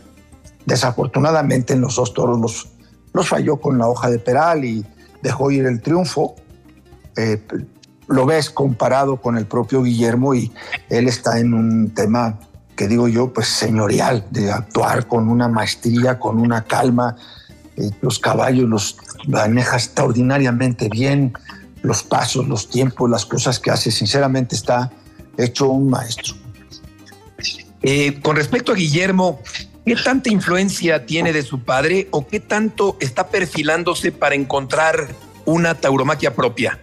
[0.65, 2.69] Desafortunadamente en los dos toros los,
[3.13, 4.85] los falló con la hoja de peral y
[5.21, 6.35] dejó ir el triunfo.
[7.17, 7.39] Eh,
[8.11, 10.51] lo ves comparado con el propio Guillermo y
[10.89, 12.39] él está en un tema
[12.75, 17.15] que digo yo, pues señorial, de actuar con una maestría, con una calma.
[17.77, 18.97] Eh, los caballos los
[19.27, 21.33] maneja extraordinariamente bien,
[21.81, 23.91] los pasos, los tiempos, las cosas que hace.
[23.91, 24.91] Sinceramente está
[25.37, 26.35] hecho un maestro.
[27.83, 29.39] Eh, con respecto a Guillermo,
[29.85, 35.07] ¿qué tanta influencia tiene de su padre o qué tanto está perfilándose para encontrar
[35.45, 36.79] una tauromaquia propia?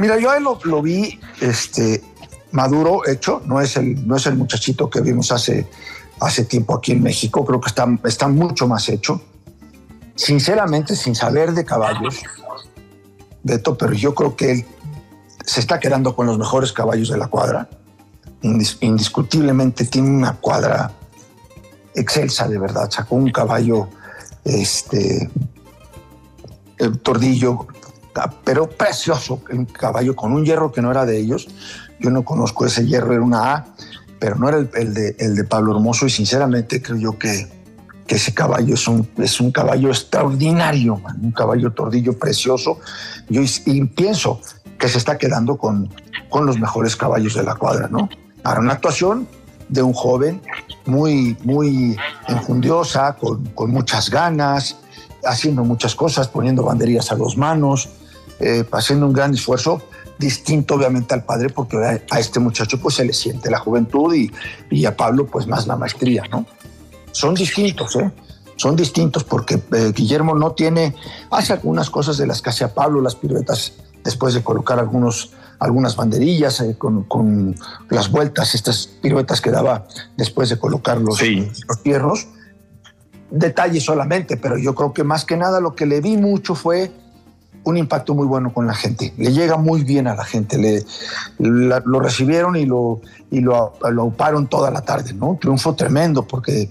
[0.00, 2.02] Mira, yo a él lo, vi este,
[2.52, 5.68] maduro, hecho, no es, el, no es el muchachito que vimos hace,
[6.20, 9.20] hace tiempo aquí en México, creo que está, está mucho más hecho.
[10.14, 12.20] Sinceramente, sin saber de caballos,
[13.42, 14.66] Beto, pero yo creo que él
[15.44, 17.68] se está quedando con los mejores caballos de la cuadra
[18.42, 20.92] indiscutiblemente tiene una cuadra
[21.94, 22.90] excelsa de verdad.
[22.90, 23.88] Sacó un caballo,
[24.44, 25.30] este,
[26.78, 27.66] el tordillo,
[28.44, 31.48] pero precioso, un caballo con un hierro que no era de ellos.
[32.00, 33.66] Yo no conozco ese hierro, era una A,
[34.18, 37.48] pero no era el, de, el de Pablo Hermoso y sinceramente creo yo que,
[38.06, 42.78] que ese caballo es un, es un caballo extraordinario, un caballo tordillo precioso.
[43.28, 44.40] Yo y pienso
[44.78, 45.90] que se está quedando con,
[46.28, 48.08] con los mejores caballos de la cuadra, ¿no?
[48.42, 49.28] Para una actuación
[49.68, 50.42] de un joven
[50.86, 51.96] muy, muy
[52.28, 54.78] enjundiosa, con, con muchas ganas,
[55.24, 57.88] haciendo muchas cosas, poniendo banderías a dos manos,
[58.40, 59.82] eh, haciendo un gran esfuerzo,
[60.18, 64.30] distinto obviamente al padre, porque a, este muchacho pues se le siente la juventud y,
[64.70, 66.46] y, a Pablo pues más la maestría, ¿no?
[67.12, 68.10] Son distintos, ¿eh?
[68.56, 70.94] Son distintos porque eh, Guillermo no tiene,
[71.30, 73.72] hace algunas cosas de las que hace a Pablo, las piruetas,
[74.04, 77.54] después de colocar algunos, algunas banderillas eh, con, con,
[77.88, 81.50] las vueltas, estas piruetas que daba después de colocar los, sí.
[81.68, 82.28] los hierros.
[83.30, 86.90] Detalles solamente, pero yo creo que más que nada lo que le vi mucho fue
[87.64, 89.12] un impacto muy bueno con la gente.
[89.16, 90.58] Le llega muy bien a la gente.
[90.58, 90.84] Le,
[91.38, 95.38] lo recibieron y lo, y lo, lo auparon toda la tarde, ¿no?
[95.40, 96.70] Triunfo tremendo porque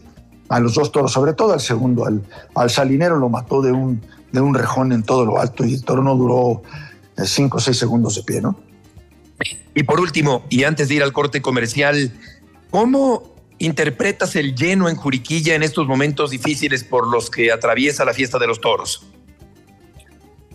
[0.50, 2.24] a los dos toros, sobre todo al segundo, al,
[2.56, 5.84] al salinero lo mató de un, de un rejón en todo lo alto y el
[5.84, 6.64] toro no duró
[7.18, 8.60] eh, cinco o seis segundos de pie, ¿no?
[9.76, 12.12] Y por último, y antes de ir al corte comercial,
[12.72, 18.14] ¿cómo interpretas el lleno en Juriquilla en estos momentos difíciles por los que atraviesa la
[18.14, 19.06] fiesta de los toros?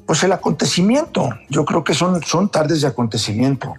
[0.06, 3.74] Pues el acontecimiento, yo creo que son, son tardes de acontecimiento.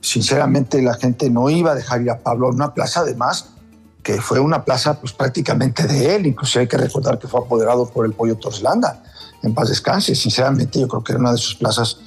[0.00, 3.50] Sinceramente la gente no iba a dejar ir a Pablo a una plaza, además,
[4.02, 7.88] que fue una plaza pues prácticamente de él, incluso hay que recordar que fue apoderado
[7.88, 9.02] por el Pollo Torslanda,
[9.42, 11.98] en paz descanse, sinceramente yo creo que era una de sus plazas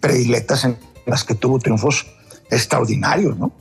[0.00, 0.76] predilectas en
[1.06, 2.06] las que tuvo triunfos
[2.50, 3.52] extraordinarios, ¿no?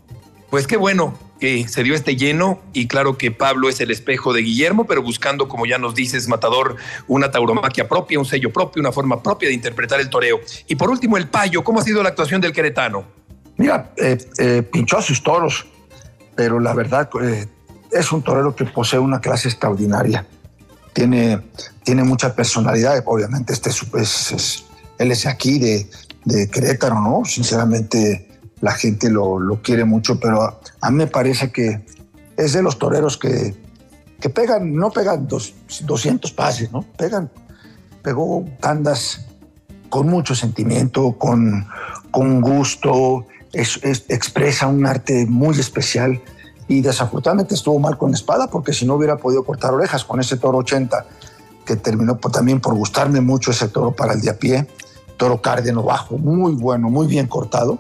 [0.50, 4.42] Pues qué bueno se dio este lleno y claro que Pablo es el espejo de
[4.42, 6.76] Guillermo, pero buscando, como ya nos dices, Matador,
[7.08, 10.40] una tauromaquia propia, un sello propio, una forma propia de interpretar el toreo.
[10.68, 13.06] Y por último, el payo, ¿cómo ha sido la actuación del queretano?
[13.58, 15.66] Mira, eh, eh, pinchó a sus toros,
[16.36, 17.48] pero la verdad eh,
[17.92, 20.26] es un torero que posee una clase extraordinaria.
[20.94, 21.42] Tiene,
[21.84, 24.66] tiene mucha personalidad, obviamente este es, es, es,
[24.98, 25.90] él es aquí de,
[26.26, 27.24] de Querétaro, ¿no?
[27.26, 28.29] Sinceramente
[28.62, 31.86] la gente lo, lo, quiere mucho, pero a, a, mí me parece que
[32.38, 33.56] es de los toreros que,
[34.20, 36.82] que pegan, no pegan dos, 200 pases, ¿no?
[36.98, 37.30] Pegan,
[38.02, 39.26] pegó tandas
[39.90, 41.68] con mucho sentimiento, con,
[42.12, 46.22] con gusto, es, es, expresa un arte muy especial
[46.68, 50.38] y desafortunadamente estuvo mal con espada porque si no hubiera podido cortar orejas con ese
[50.38, 51.06] toro 80
[51.66, 54.68] que terminó también por gustarme mucho ese toro para el de a pie,
[55.18, 57.80] toro cárdeno bajo, muy bueno, muy bien cortado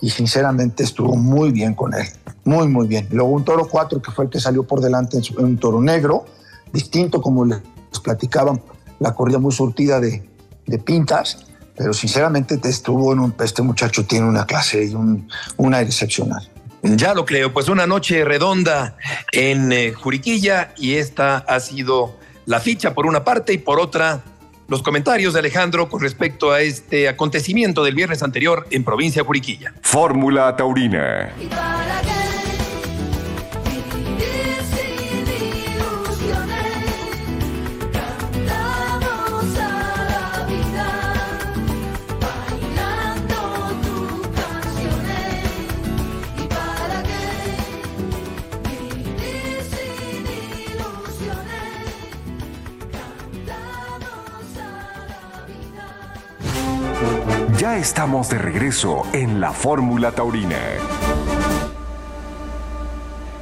[0.00, 2.06] y sinceramente estuvo muy bien con él,
[2.44, 3.08] muy, muy bien.
[3.10, 6.26] Luego un toro 4 que fue el que salió por delante en, un toro negro,
[6.72, 7.60] distinto como les
[8.02, 8.62] platicaban,
[9.00, 10.24] la corrida muy surtida de,
[10.84, 15.88] pintas, pero sinceramente estuvo en un, este muchacho tiene una clase y un, un aire
[15.88, 16.46] excepcional.
[16.82, 18.96] Ya lo creo, pues una noche redonda
[19.32, 24.22] en eh, Juriquilla y esta ha sido la ficha por una parte y por otra
[24.68, 29.26] los comentarios de Alejandro con respecto a este acontecimiento del viernes anterior en provincia de
[29.26, 29.72] Juriquilla.
[29.80, 31.32] Fórmula Taurina.
[57.76, 60.58] Estamos de regreso en la Fórmula Taurina.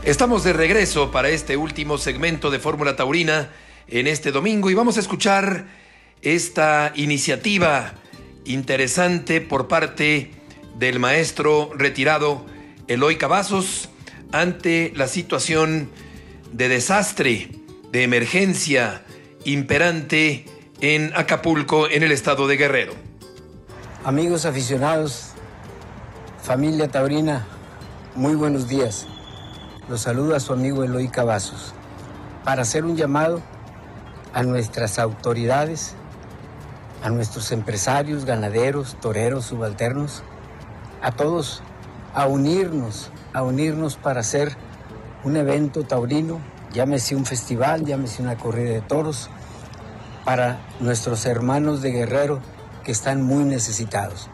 [0.03, 3.51] Estamos de regreso para este último segmento de Fórmula Taurina
[3.87, 5.67] en este domingo y vamos a escuchar
[6.23, 7.95] esta iniciativa
[8.45, 10.33] interesante por parte
[10.77, 12.45] del maestro retirado
[12.89, 13.89] Eloy Cavazos
[14.33, 15.89] ante la situación
[16.53, 17.49] de desastre,
[17.91, 19.05] de emergencia
[19.45, 20.45] imperante
[20.81, 23.06] en Acapulco, en el estado de Guerrero.
[24.07, 25.31] Amigos aficionados,
[26.40, 27.45] familia taurina,
[28.14, 29.05] muy buenos días.
[29.88, 31.75] Los saluda su amigo Eloy Cavazos
[32.45, 33.42] para hacer un llamado
[34.33, 35.97] a nuestras autoridades,
[37.03, 40.23] a nuestros empresarios, ganaderos, toreros, subalternos,
[41.03, 41.64] a todos
[42.14, 44.57] a unirnos, a unirnos para hacer
[45.25, 46.38] un evento taurino,
[46.73, 49.31] llámese un festival, llámese una corrida de toros,
[50.25, 52.40] para nuestros hermanos de Guerrero
[52.87, 54.31] que están muy necesitados.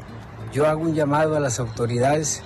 [0.53, 2.43] Yo hago un llamado a las autoridades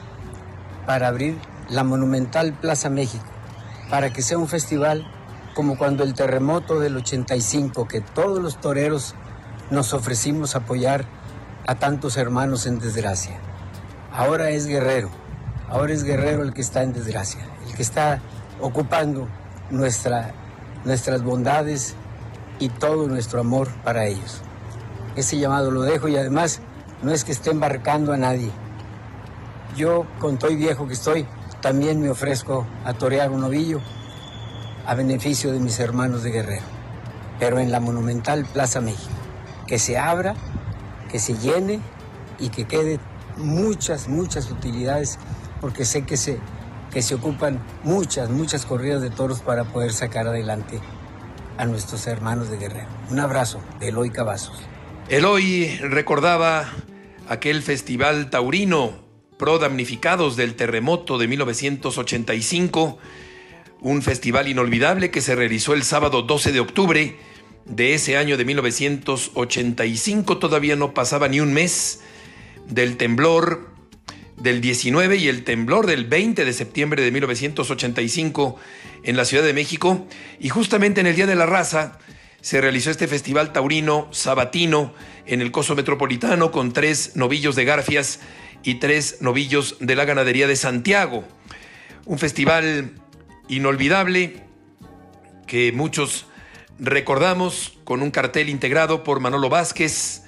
[0.86, 1.36] para abrir
[1.68, 3.24] la monumental Plaza México,
[3.90, 5.04] para que sea un festival
[5.56, 9.16] como cuando el terremoto del 85, que todos los toreros
[9.72, 11.06] nos ofrecimos apoyar
[11.66, 13.40] a tantos hermanos en desgracia.
[14.12, 15.10] Ahora es Guerrero,
[15.68, 18.20] ahora es Guerrero el que está en desgracia, el que está
[18.60, 19.26] ocupando
[19.70, 20.30] nuestra,
[20.84, 21.96] nuestras bondades
[22.60, 24.42] y todo nuestro amor para ellos.
[25.16, 26.60] Ese llamado lo dejo y además
[27.02, 28.50] no es que esté embarcando a nadie.
[29.74, 31.26] Yo, con todo viejo que estoy,
[31.62, 33.80] también me ofrezco a torear un ovillo
[34.86, 36.64] a beneficio de mis hermanos de Guerrero,
[37.38, 39.10] pero en la monumental Plaza México.
[39.66, 40.34] Que se abra,
[41.10, 41.80] que se llene
[42.38, 43.00] y que quede
[43.36, 45.18] muchas, muchas utilidades,
[45.60, 46.38] porque sé que se,
[46.92, 50.78] que se ocupan muchas, muchas corridas de toros para poder sacar adelante
[51.56, 52.88] a nuestros hermanos de Guerrero.
[53.10, 54.75] Un abrazo de Eloy Cavazos.
[55.08, 56.68] Eloy recordaba
[57.28, 59.06] aquel festival taurino
[59.38, 62.98] pro damnificados del terremoto de 1985,
[63.82, 67.16] un festival inolvidable que se realizó el sábado 12 de octubre
[67.66, 72.00] de ese año de 1985, todavía no pasaba ni un mes
[72.68, 73.70] del temblor
[74.36, 78.56] del 19 y el temblor del 20 de septiembre de 1985
[79.04, 80.04] en la Ciudad de México.
[80.40, 82.00] Y justamente en el Día de la Raza
[82.46, 84.94] se realizó este festival taurino sabatino
[85.26, 88.20] en el Coso Metropolitano con tres novillos de Garfias
[88.62, 91.24] y tres novillos de la ganadería de Santiago.
[92.04, 92.92] Un festival
[93.48, 94.44] inolvidable
[95.48, 96.26] que muchos
[96.78, 100.22] recordamos con un cartel integrado por Manolo Vázquez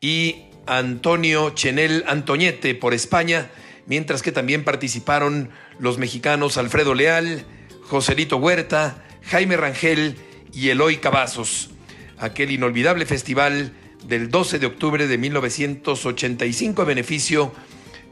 [0.00, 3.48] y Antonio Chenel Antoñete por España,
[3.86, 7.44] mientras que también participaron los mexicanos Alfredo Leal,
[7.84, 10.16] Joselito Huerta, Jaime Rangel
[10.52, 11.70] y Eloy Cavazos.
[12.18, 13.72] Aquel inolvidable festival
[14.06, 17.52] del 12 de octubre de 1985 a beneficio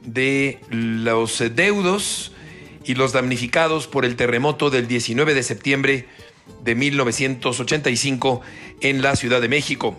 [0.03, 2.33] de los deudos
[2.85, 6.09] y los damnificados por el terremoto del 19 de septiembre
[6.65, 8.41] de 1985
[8.81, 9.97] en la Ciudad de México.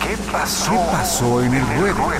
[0.00, 0.72] ¿Qué pasó?
[0.72, 2.10] ¿Qué pasó en el ruedo?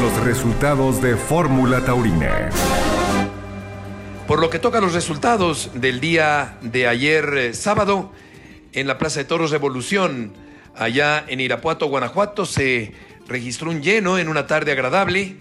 [0.00, 2.50] Los resultados de Fórmula Taurina.
[4.28, 8.12] Por lo que toca los resultados del día de ayer eh, sábado,
[8.74, 10.34] en la Plaza de Toros Revolución,
[10.76, 12.92] allá en Irapuato, Guanajuato, se
[13.26, 15.36] registró un lleno en una tarde agradable.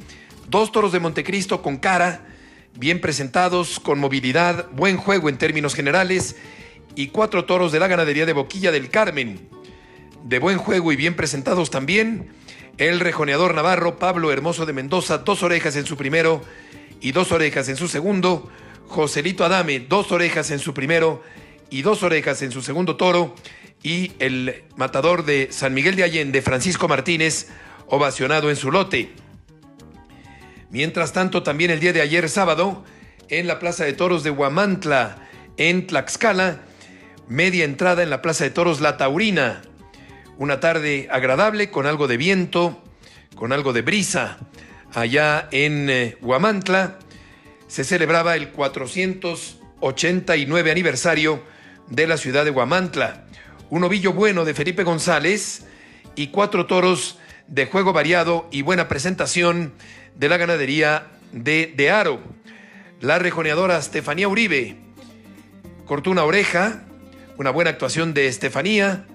[0.48, 2.28] Dos toros de Montecristo con cara,
[2.76, 6.38] bien presentados, con movilidad, buen juego en términos generales,
[6.96, 9.50] y cuatro toros de la ganadería de Boquilla del Carmen,
[10.24, 12.30] de buen juego y bien presentados también.
[12.78, 16.42] El rejoneador navarro Pablo Hermoso de Mendoza, dos orejas en su primero
[17.02, 18.50] y dos orejas en su segundo.
[18.88, 21.22] Joselito Adame, dos orejas en su primero
[21.70, 23.36] y dos orejas en su segundo toro.
[23.84, 27.48] Y el matador de San Miguel de Allende, Francisco Martínez,
[27.88, 29.12] ovacionado en su lote.
[30.70, 32.84] Mientras tanto, también el día de ayer sábado,
[33.30, 35.18] en la Plaza de Toros de Huamantla,
[35.58, 36.62] en Tlaxcala,
[37.28, 39.62] media entrada en la Plaza de Toros La Taurina.
[40.38, 42.84] Una tarde agradable con algo de viento,
[43.36, 44.38] con algo de brisa.
[44.94, 47.00] Allá en eh, Huamantla
[47.68, 51.44] se celebraba el 489 aniversario
[51.90, 53.26] de la ciudad de Huamantla.
[53.70, 55.66] Un ovillo bueno de Felipe González
[56.16, 59.74] y cuatro toros de juego variado y buena presentación
[60.16, 62.20] de la ganadería de, de Aro.
[63.00, 64.78] La rejoneadora Estefanía Uribe
[65.86, 66.84] cortó una oreja,
[67.38, 69.06] una buena actuación de Estefanía,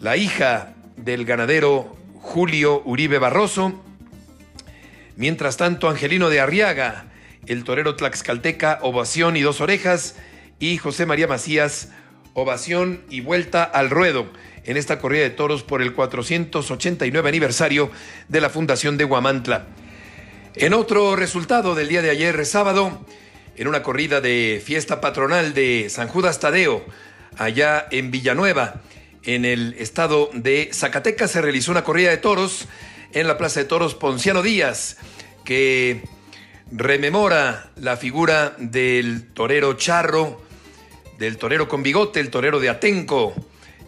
[0.00, 3.82] la hija del ganadero Julio Uribe Barroso.
[5.16, 7.06] Mientras tanto, Angelino de Arriaga,
[7.46, 10.16] el torero tlaxcalteca, ovación y dos orejas,
[10.58, 11.90] y José María Macías,
[12.34, 14.26] ovación y vuelta al ruedo
[14.64, 17.90] en esta corrida de toros por el 489 aniversario
[18.28, 19.66] de la Fundación de Huamantla.
[20.54, 23.06] En otro resultado del día de ayer, sábado,
[23.56, 26.84] en una corrida de fiesta patronal de San Judas Tadeo,
[27.38, 28.80] allá en Villanueva,
[29.22, 32.66] en el estado de Zacatecas, se realizó una corrida de toros
[33.12, 34.98] en la Plaza de Toros Ponciano Díaz,
[35.44, 36.02] que
[36.70, 40.42] rememora la figura del torero charro,
[41.18, 43.34] del torero con bigote, el torero de Atenco,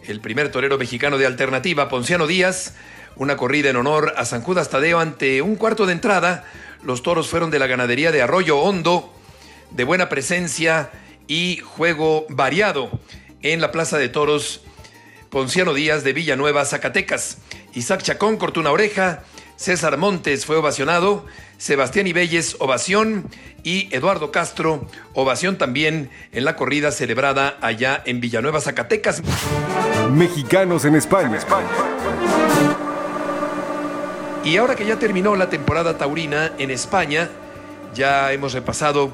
[0.07, 2.75] el primer torero mexicano de alternativa, Ponciano Díaz,
[3.15, 6.45] una corrida en honor a San Judas Tadeo ante un cuarto de entrada.
[6.83, 9.13] Los toros fueron de la ganadería de Arroyo Hondo,
[9.71, 10.89] de buena presencia
[11.27, 12.89] y juego variado
[13.41, 14.61] en la Plaza de Toros
[15.29, 17.39] Ponciano Díaz de Villanueva, Zacatecas.
[17.73, 19.23] Isaac Chacón cortó una oreja,
[19.57, 21.25] César Montes fue ovacionado,
[21.59, 23.25] Sebastián Ibelles, ovación,
[23.63, 29.21] y Eduardo Castro, ovación también en la corrida celebrada allá en Villanueva, Zacatecas.
[30.13, 31.37] Mexicanos en España.
[34.45, 37.29] Y ahora que ya terminó la temporada taurina en España,
[37.93, 39.13] ya hemos repasado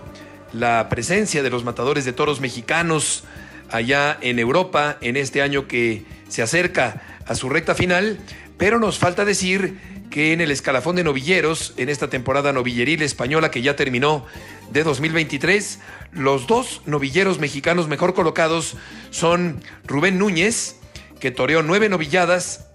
[0.54, 3.24] la presencia de los matadores de toros mexicanos
[3.72, 8.20] allá en Europa en este año que se acerca a su recta final,
[8.60, 13.52] pero nos falta decir que en el escalafón de novilleros, en esta temporada novilleril española
[13.52, 14.26] que ya terminó
[14.72, 15.80] de 2023,
[16.14, 18.78] los dos novilleros mexicanos mejor colocados
[19.10, 20.78] son Rubén Núñez,
[21.20, 22.68] que toreó nueve novilladas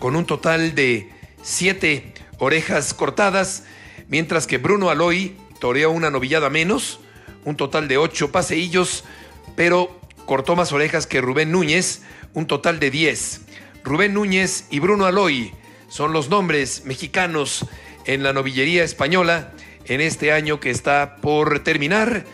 [0.00, 1.12] con un total de
[1.44, 3.62] siete orejas cortadas,
[4.08, 6.98] mientras que Bruno Aloy toreó una novillada menos,
[7.44, 9.04] un total de ocho paseillos,
[9.54, 9.96] pero
[10.26, 12.02] cortó más orejas que Rubén Núñez,
[12.34, 13.42] un total de diez.
[13.84, 15.54] Rubén Núñez y Bruno Aloy
[15.88, 17.66] son los nombres mexicanos
[18.04, 19.52] en la novillería española
[19.86, 22.24] en este año que está por terminar.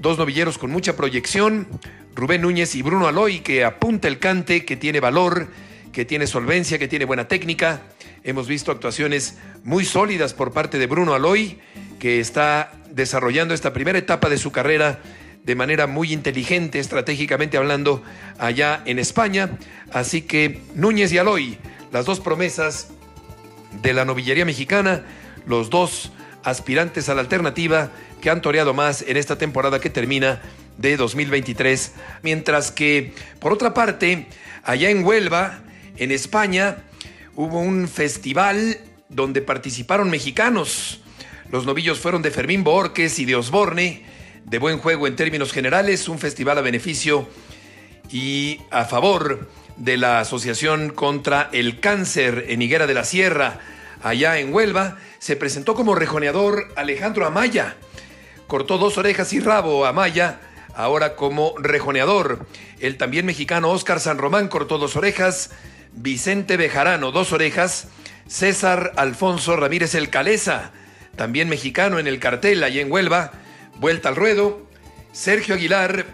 [0.00, 1.66] Dos novilleros con mucha proyección,
[2.14, 5.48] Rubén Núñez y Bruno Aloy, que apunta el cante, que tiene valor,
[5.92, 7.82] que tiene solvencia, que tiene buena técnica.
[8.22, 11.58] Hemos visto actuaciones muy sólidas por parte de Bruno Aloy,
[11.98, 15.00] que está desarrollando esta primera etapa de su carrera
[15.44, 18.02] de manera muy inteligente, estratégicamente hablando,
[18.38, 19.58] allá en España.
[19.92, 21.58] Así que Núñez y Aloy,
[21.96, 22.88] las dos promesas
[23.80, 25.02] de la novillería mexicana,
[25.46, 26.12] los dos
[26.44, 27.90] aspirantes a la alternativa
[28.20, 30.42] que han toreado más en esta temporada que termina
[30.76, 31.94] de 2023.
[32.22, 34.26] Mientras que, por otra parte,
[34.62, 35.60] allá en Huelva,
[35.96, 36.84] en España,
[37.34, 38.76] hubo un festival
[39.08, 41.00] donde participaron mexicanos.
[41.50, 44.04] Los novillos fueron de Fermín Borges y de Osborne,
[44.44, 47.26] de buen juego en términos generales, un festival a beneficio
[48.12, 53.60] y a favor de la Asociación contra el Cáncer en Higuera de la Sierra,
[54.02, 57.76] allá en Huelva, se presentó como rejoneador Alejandro Amaya.
[58.46, 60.40] Cortó dos orejas y rabo Amaya,
[60.74, 62.46] ahora como rejoneador.
[62.78, 65.50] El también mexicano Óscar San Román cortó dos orejas,
[65.92, 67.88] Vicente Bejarano dos orejas,
[68.28, 70.72] César Alfonso Ramírez El Caleza,
[71.16, 73.32] también mexicano en el cartel allá en Huelva,
[73.78, 74.66] vuelta al ruedo.
[75.12, 76.06] Sergio Aguilar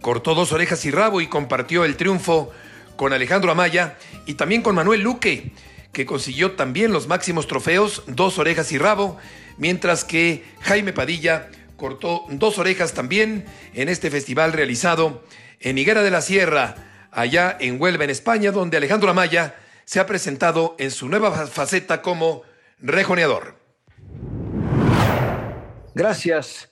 [0.00, 2.52] cortó dos orejas y rabo y compartió el triunfo
[2.96, 5.52] con Alejandro Amaya y también con Manuel Luque,
[5.92, 9.18] que consiguió también los máximos trofeos, dos orejas y rabo,
[9.56, 13.44] mientras que Jaime Padilla cortó dos orejas también
[13.74, 15.24] en este festival realizado
[15.60, 20.06] en Higuera de la Sierra, allá en Huelva, en España, donde Alejandro Amaya se ha
[20.06, 22.42] presentado en su nueva faceta como
[22.78, 23.56] rejoneador.
[25.94, 26.70] Gracias,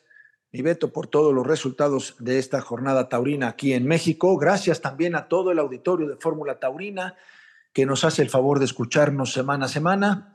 [0.55, 4.39] mi Beto, por todos los resultados de esta jornada taurina aquí en México.
[4.39, 7.17] Gracias también a todo el auditorio de Fórmula Taurina
[7.73, 10.33] que nos hace el favor de escucharnos semana a semana.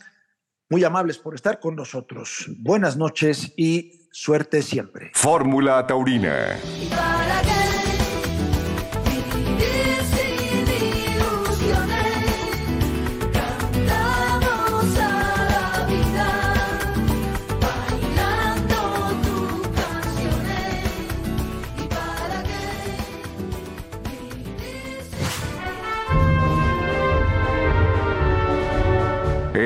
[0.70, 2.48] Muy amables por estar con nosotros.
[2.58, 5.12] Buenas noches y suerte siempre.
[5.14, 6.58] Fórmula Taurina.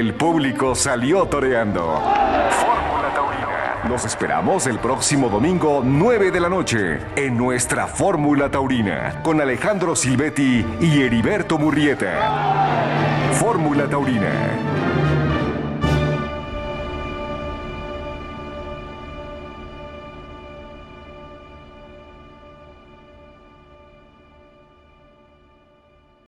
[0.03, 1.81] El público salió toreando.
[1.81, 3.87] Fórmula Taurina.
[3.87, 9.95] Los esperamos el próximo domingo, 9 de la noche, en nuestra Fórmula Taurina, con Alejandro
[9.95, 13.31] Silvetti y Heriberto Murrieta.
[13.31, 14.72] Fórmula Taurina.